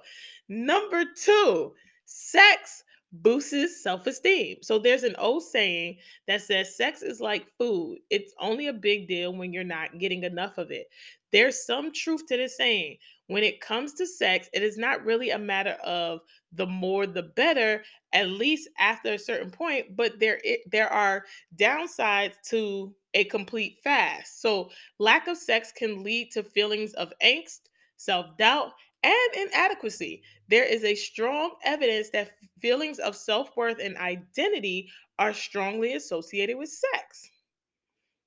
[0.49, 1.73] number two,
[2.05, 2.83] sex
[3.13, 4.57] boosts self esteem.
[4.61, 5.97] So, there's an old saying
[6.27, 10.23] that says sex is like food, it's only a big deal when you're not getting
[10.23, 10.87] enough of it.
[11.31, 12.97] There's some truth to this saying.
[13.27, 16.19] When it comes to sex, it is not really a matter of
[16.55, 17.83] the more the better,
[18.13, 21.25] at least after a certain point, but there it, there are
[21.55, 24.41] downsides to a complete fast.
[24.41, 27.61] So, lack of sex can lead to feelings of angst,
[27.97, 28.71] self doubt,
[29.03, 30.23] and inadequacy.
[30.49, 34.89] There is a strong evidence that feelings of self worth and identity
[35.19, 37.29] are strongly associated with sex.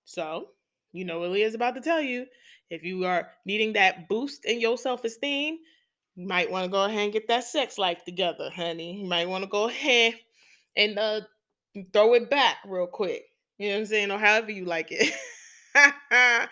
[0.05, 0.51] So,
[0.93, 2.27] you know what Leah's about to tell you.
[2.71, 5.59] If you are needing that boost in your self esteem,
[6.17, 9.03] you might want to go ahead and get that sex life together, honey.
[9.03, 10.15] You might want to go ahead
[10.77, 11.21] and uh,
[11.93, 13.25] throw it back real quick.
[13.59, 14.11] You know what I'm saying?
[14.11, 15.15] Or however you like it.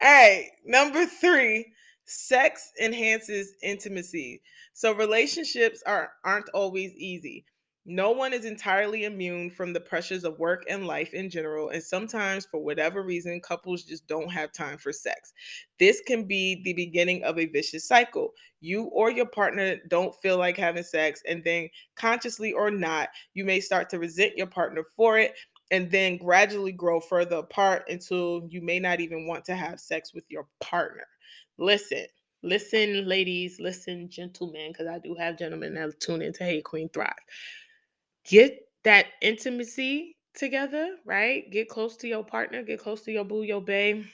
[0.00, 1.72] hey, number three,
[2.04, 4.42] sex enhances intimacy.
[4.72, 7.44] So relationships are aren't always easy.
[7.86, 11.82] No one is entirely immune from the pressures of work and life in general, and
[11.82, 15.32] sometimes, for whatever reason, couples just don't have time for sex.
[15.78, 18.32] This can be the beginning of a vicious cycle.
[18.60, 23.46] You or your partner don't feel like having sex, and then, consciously or not, you
[23.46, 25.32] may start to resent your partner for it,
[25.70, 30.12] and then gradually grow further apart until you may not even want to have sex
[30.12, 31.06] with your partner.
[31.56, 32.04] Listen,
[32.42, 37.14] listen, ladies, listen, gentlemen, because I do have gentlemen that tune into Hey Queen Thrive.
[38.24, 41.50] Get that intimacy together, right?
[41.50, 44.04] Get close to your partner, get close to your boo, your babe,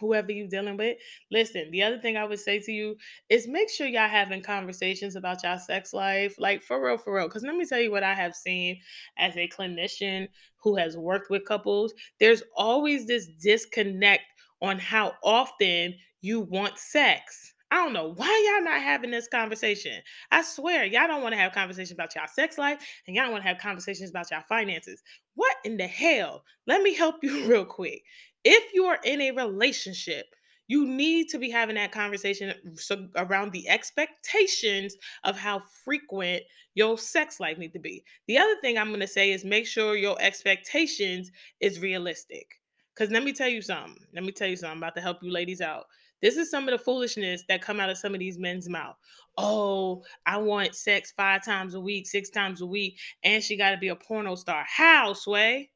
[0.00, 0.96] whoever you're dealing with.
[1.30, 2.96] Listen, the other thing I would say to you
[3.28, 7.28] is make sure y'all having conversations about y'all sex life, like for real, for real.
[7.28, 8.78] Because let me tell you what I have seen
[9.18, 10.28] as a clinician
[10.62, 11.94] who has worked with couples.
[12.18, 14.24] There's always this disconnect
[14.60, 17.53] on how often you want sex.
[17.74, 20.00] I don't know why y'all not having this conversation.
[20.30, 23.42] I swear, y'all don't want to have conversations about y'all sex life and y'all want
[23.42, 25.02] to have conversations about y'all finances.
[25.34, 26.44] What in the hell?
[26.68, 28.04] Let me help you real quick.
[28.44, 30.26] If you are in a relationship,
[30.68, 34.94] you need to be having that conversation mm, around the expectations
[35.24, 36.44] of how frequent
[36.74, 38.04] your sex life need to be.
[38.28, 42.46] The other thing I'm going to say is make sure your expectations is realistic.
[42.94, 43.96] Cuz let me tell you something.
[44.14, 45.86] Let me tell you something I'm about to help you ladies out.
[46.22, 48.96] This is some of the foolishness that come out of some of these men's mouth.
[49.36, 53.70] Oh, I want sex 5 times a week, 6 times a week, and she got
[53.70, 54.64] to be a porno star.
[54.66, 55.70] How, Sway?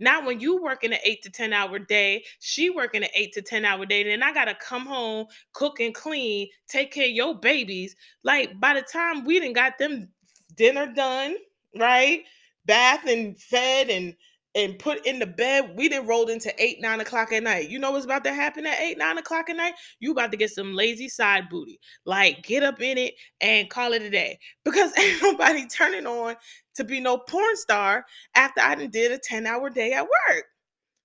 [0.00, 3.32] Not when you work in an eight to 10 hour day, she working an eight
[3.34, 4.00] to 10 hour day.
[4.00, 7.94] And then I got to come home, cook and clean, take care of your babies.
[8.22, 10.08] Like by the time we didn't got them
[10.56, 11.36] dinner done,
[11.78, 12.24] right?
[12.66, 14.14] Bath and fed and
[14.54, 17.68] and put in the bed, we then rolled into eight, nine o'clock at night.
[17.68, 19.74] You know what's about to happen at eight, nine o'clock at night?
[19.98, 21.80] You about to get some lazy side booty.
[22.04, 24.38] Like get up in it and call it a day.
[24.64, 26.36] Because ain't nobody turning on
[26.76, 30.44] to be no porn star after I did a 10-hour day at work.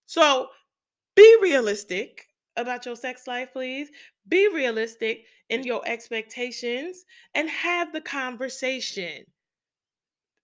[0.05, 0.47] So
[1.15, 2.25] be realistic
[2.55, 3.89] about your sex life, please.
[4.27, 9.25] Be realistic in your expectations and have the conversation.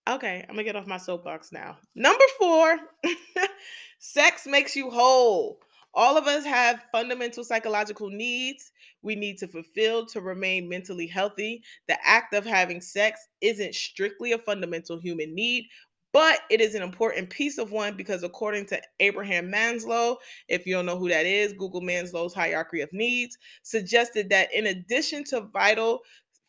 [0.08, 1.78] Okay, I'm gonna get off my soapbox now.
[1.96, 2.78] Number four,
[4.00, 5.60] sex makes you whole.
[5.94, 8.72] All of us have fundamental psychological needs
[9.06, 11.64] we need to fulfill to remain mentally healthy.
[11.88, 15.66] The act of having sex isn't strictly a fundamental human need,
[16.12, 20.18] but it is an important piece of one because according to Abraham Maslow,
[20.50, 24.68] if you don't know who that is, Google Maslow's hierarchy of needs, suggested that in
[24.68, 26.00] addition to vital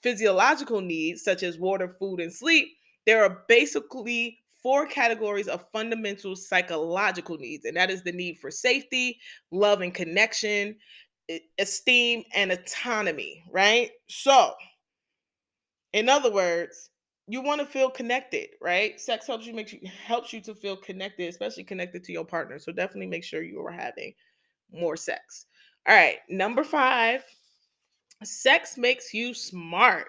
[0.03, 2.69] physiological needs such as water, food, and sleep,
[3.07, 8.51] there are basically four categories of fundamental psychological needs, and that is the need for
[8.51, 9.19] safety,
[9.53, 10.77] love and connection,
[11.59, 13.91] esteem, and autonomy, right?
[14.09, 14.53] So,
[15.93, 16.91] in other words,
[17.29, 19.01] you want to feel connected, right?
[19.01, 22.59] Sex helps you make you helps you to feel connected, especially connected to your partner.
[22.59, 24.13] So definitely make sure you are having
[24.73, 25.47] more sex.
[25.89, 27.25] All right, number 5,
[28.25, 30.07] sex makes you smart.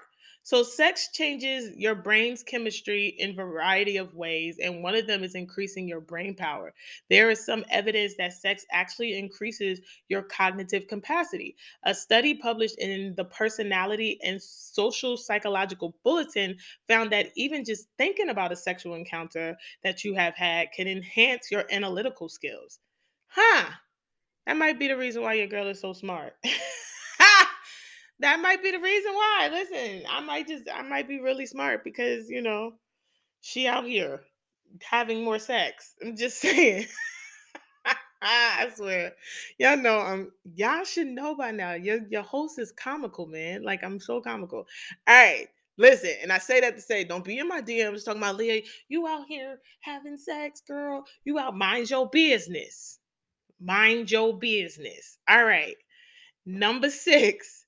[0.47, 5.21] So, sex changes your brain's chemistry in a variety of ways, and one of them
[5.21, 6.73] is increasing your brain power.
[7.09, 11.57] There is some evidence that sex actually increases your cognitive capacity.
[11.83, 16.55] A study published in the Personality and Social Psychological Bulletin
[16.87, 21.51] found that even just thinking about a sexual encounter that you have had can enhance
[21.51, 22.79] your analytical skills.
[23.27, 23.65] Huh?
[24.45, 26.35] That might be the reason why your girl is so smart.
[28.19, 29.49] that might be the reason why.
[29.51, 32.73] Listen, I might just I might be really smart because, you know,
[33.41, 34.21] she out here
[34.83, 35.95] having more sex.
[36.03, 36.87] I'm just saying.
[38.21, 39.13] I swear.
[39.59, 41.73] Y'all know um y'all should know by now.
[41.73, 43.63] Your your host is comical, man.
[43.63, 44.65] Like I'm so comical.
[45.07, 45.47] All right.
[45.77, 48.63] Listen, and I say that to say, don't be in my DMs talking about Leah.
[48.89, 51.05] You out here having sex, girl.
[51.23, 52.99] You out mind your business.
[53.61, 55.19] Mind your business.
[55.29, 55.75] All right.
[56.47, 57.66] Number six,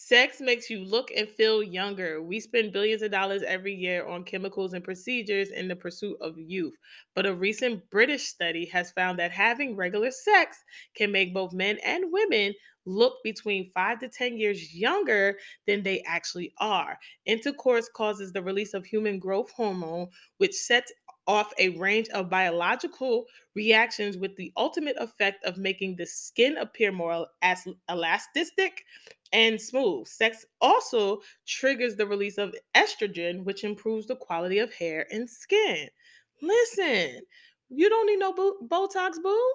[0.00, 2.22] Sex makes you look and feel younger.
[2.22, 6.38] We spend billions of dollars every year on chemicals and procedures in the pursuit of
[6.38, 6.76] youth.
[7.16, 10.62] But a recent British study has found that having regular sex
[10.94, 12.54] can make both men and women
[12.86, 15.36] look between five to 10 years younger
[15.66, 16.96] than they actually are.
[17.26, 20.92] Intercourse causes the release of human growth hormone, which sets
[21.28, 26.90] off a range of biological reactions with the ultimate effect of making the skin appear
[26.90, 28.82] more as elastic
[29.32, 30.06] and smooth.
[30.08, 35.88] Sex also triggers the release of estrogen, which improves the quality of hair and skin.
[36.40, 37.20] Listen,
[37.68, 39.52] you don't need no Botox, boo.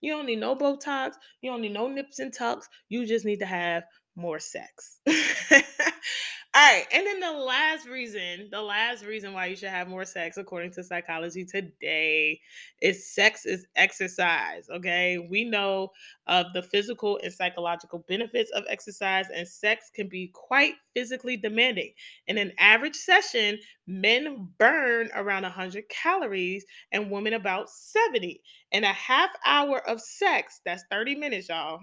[0.00, 1.12] You don't need no Botox.
[1.42, 2.68] You don't need no nips and tucks.
[2.88, 3.84] You just need to have
[4.16, 4.98] more sex.
[6.54, 6.84] All right.
[6.92, 10.72] And then the last reason, the last reason why you should have more sex, according
[10.72, 12.38] to psychology today,
[12.82, 14.68] is sex is exercise.
[14.68, 15.16] Okay.
[15.30, 15.92] We know
[16.26, 21.92] of the physical and psychological benefits of exercise, and sex can be quite physically demanding.
[22.26, 28.42] In an average session, men burn around 100 calories and women about 70.
[28.72, 31.80] In a half hour of sex, that's 30 minutes, y'all,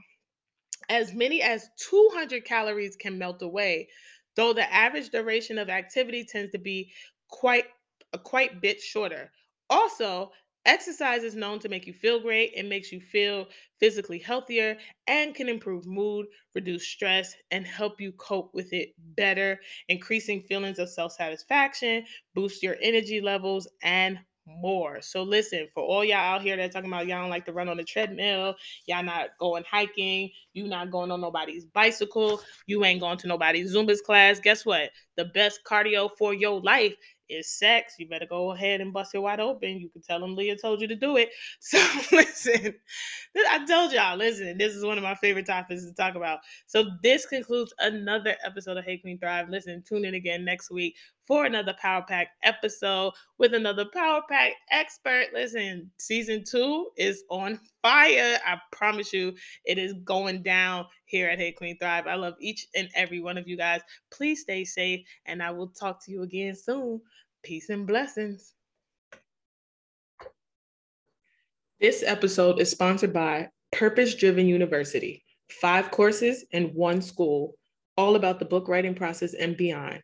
[0.90, 3.88] as many as 200 calories can melt away
[4.40, 6.94] though the average duration of activity tends to be
[7.30, 7.66] quite
[8.14, 9.32] a quite bit shorter.
[9.70, 10.32] Also,
[10.66, 12.52] exercise is known to make you feel great.
[12.56, 13.48] It makes you feel
[13.80, 14.78] physically healthier
[15.08, 20.80] and can improve mood, reduce stress, and help you cope with it better, increasing feelings
[20.80, 24.20] of self satisfaction, boost your energy levels, and
[24.50, 25.02] more.
[25.02, 27.70] So listen, for all y'all out here that talking about y'all don't like to run
[27.70, 33.00] on the treadmill, y'all not going hiking, you not going on nobody's bicycle, you ain't
[33.00, 34.39] going to nobody's Zumba's class.
[34.39, 34.91] Guess what?
[35.16, 36.95] The best cardio for your life
[37.30, 37.95] is sex.
[37.97, 39.80] You better go ahead and bust it wide open.
[39.80, 41.30] You can tell them Leah told you to do it.
[41.62, 41.78] So
[42.12, 42.74] listen,
[43.50, 46.39] I told y'all, listen, this is one of my favorite topics to talk about.
[46.66, 49.50] So this concludes another episode of Hey Queen Thrive.
[49.50, 50.95] Listen, tune in again next week
[51.30, 55.28] for another Power Pack episode with another Power Pack expert.
[55.32, 58.40] Listen, season two is on fire.
[58.44, 62.08] I promise you, it is going down here at Hey Queen Thrive.
[62.08, 63.82] I love each and every one of you guys.
[64.10, 67.00] Please stay safe, and I will talk to you again soon.
[67.44, 68.56] Peace and blessings.
[71.80, 75.24] This episode is sponsored by Purpose Driven University,
[75.62, 77.54] five courses and one school,
[77.98, 80.02] all about the book writing process and beyond.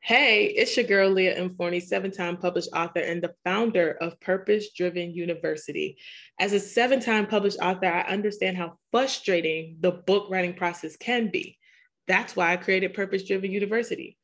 [0.00, 1.50] Hey, it's your girl Leah M.
[1.50, 5.98] Forney, seven-time published author and the founder of Purpose Driven University.
[6.40, 11.58] As a seven-time published author, I understand how frustrating the book writing process can be.
[12.06, 14.16] That's why I created Purpose Driven University.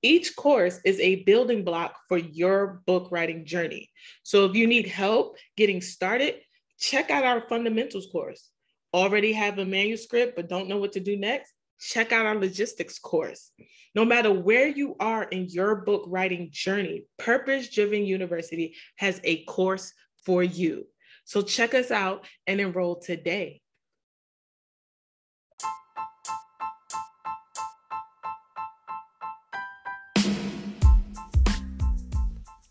[0.00, 3.90] Each course is a building block for your book writing journey.
[4.22, 6.36] So if you need help getting started,
[6.78, 8.48] check out our fundamentals course.
[8.94, 11.52] Already have a manuscript but don't know what to do next?
[11.80, 13.50] Check out our logistics course.
[13.94, 19.44] No matter where you are in your book writing journey, Purpose Driven University has a
[19.44, 19.92] course
[20.24, 20.86] for you.
[21.24, 23.60] So check us out and enroll today.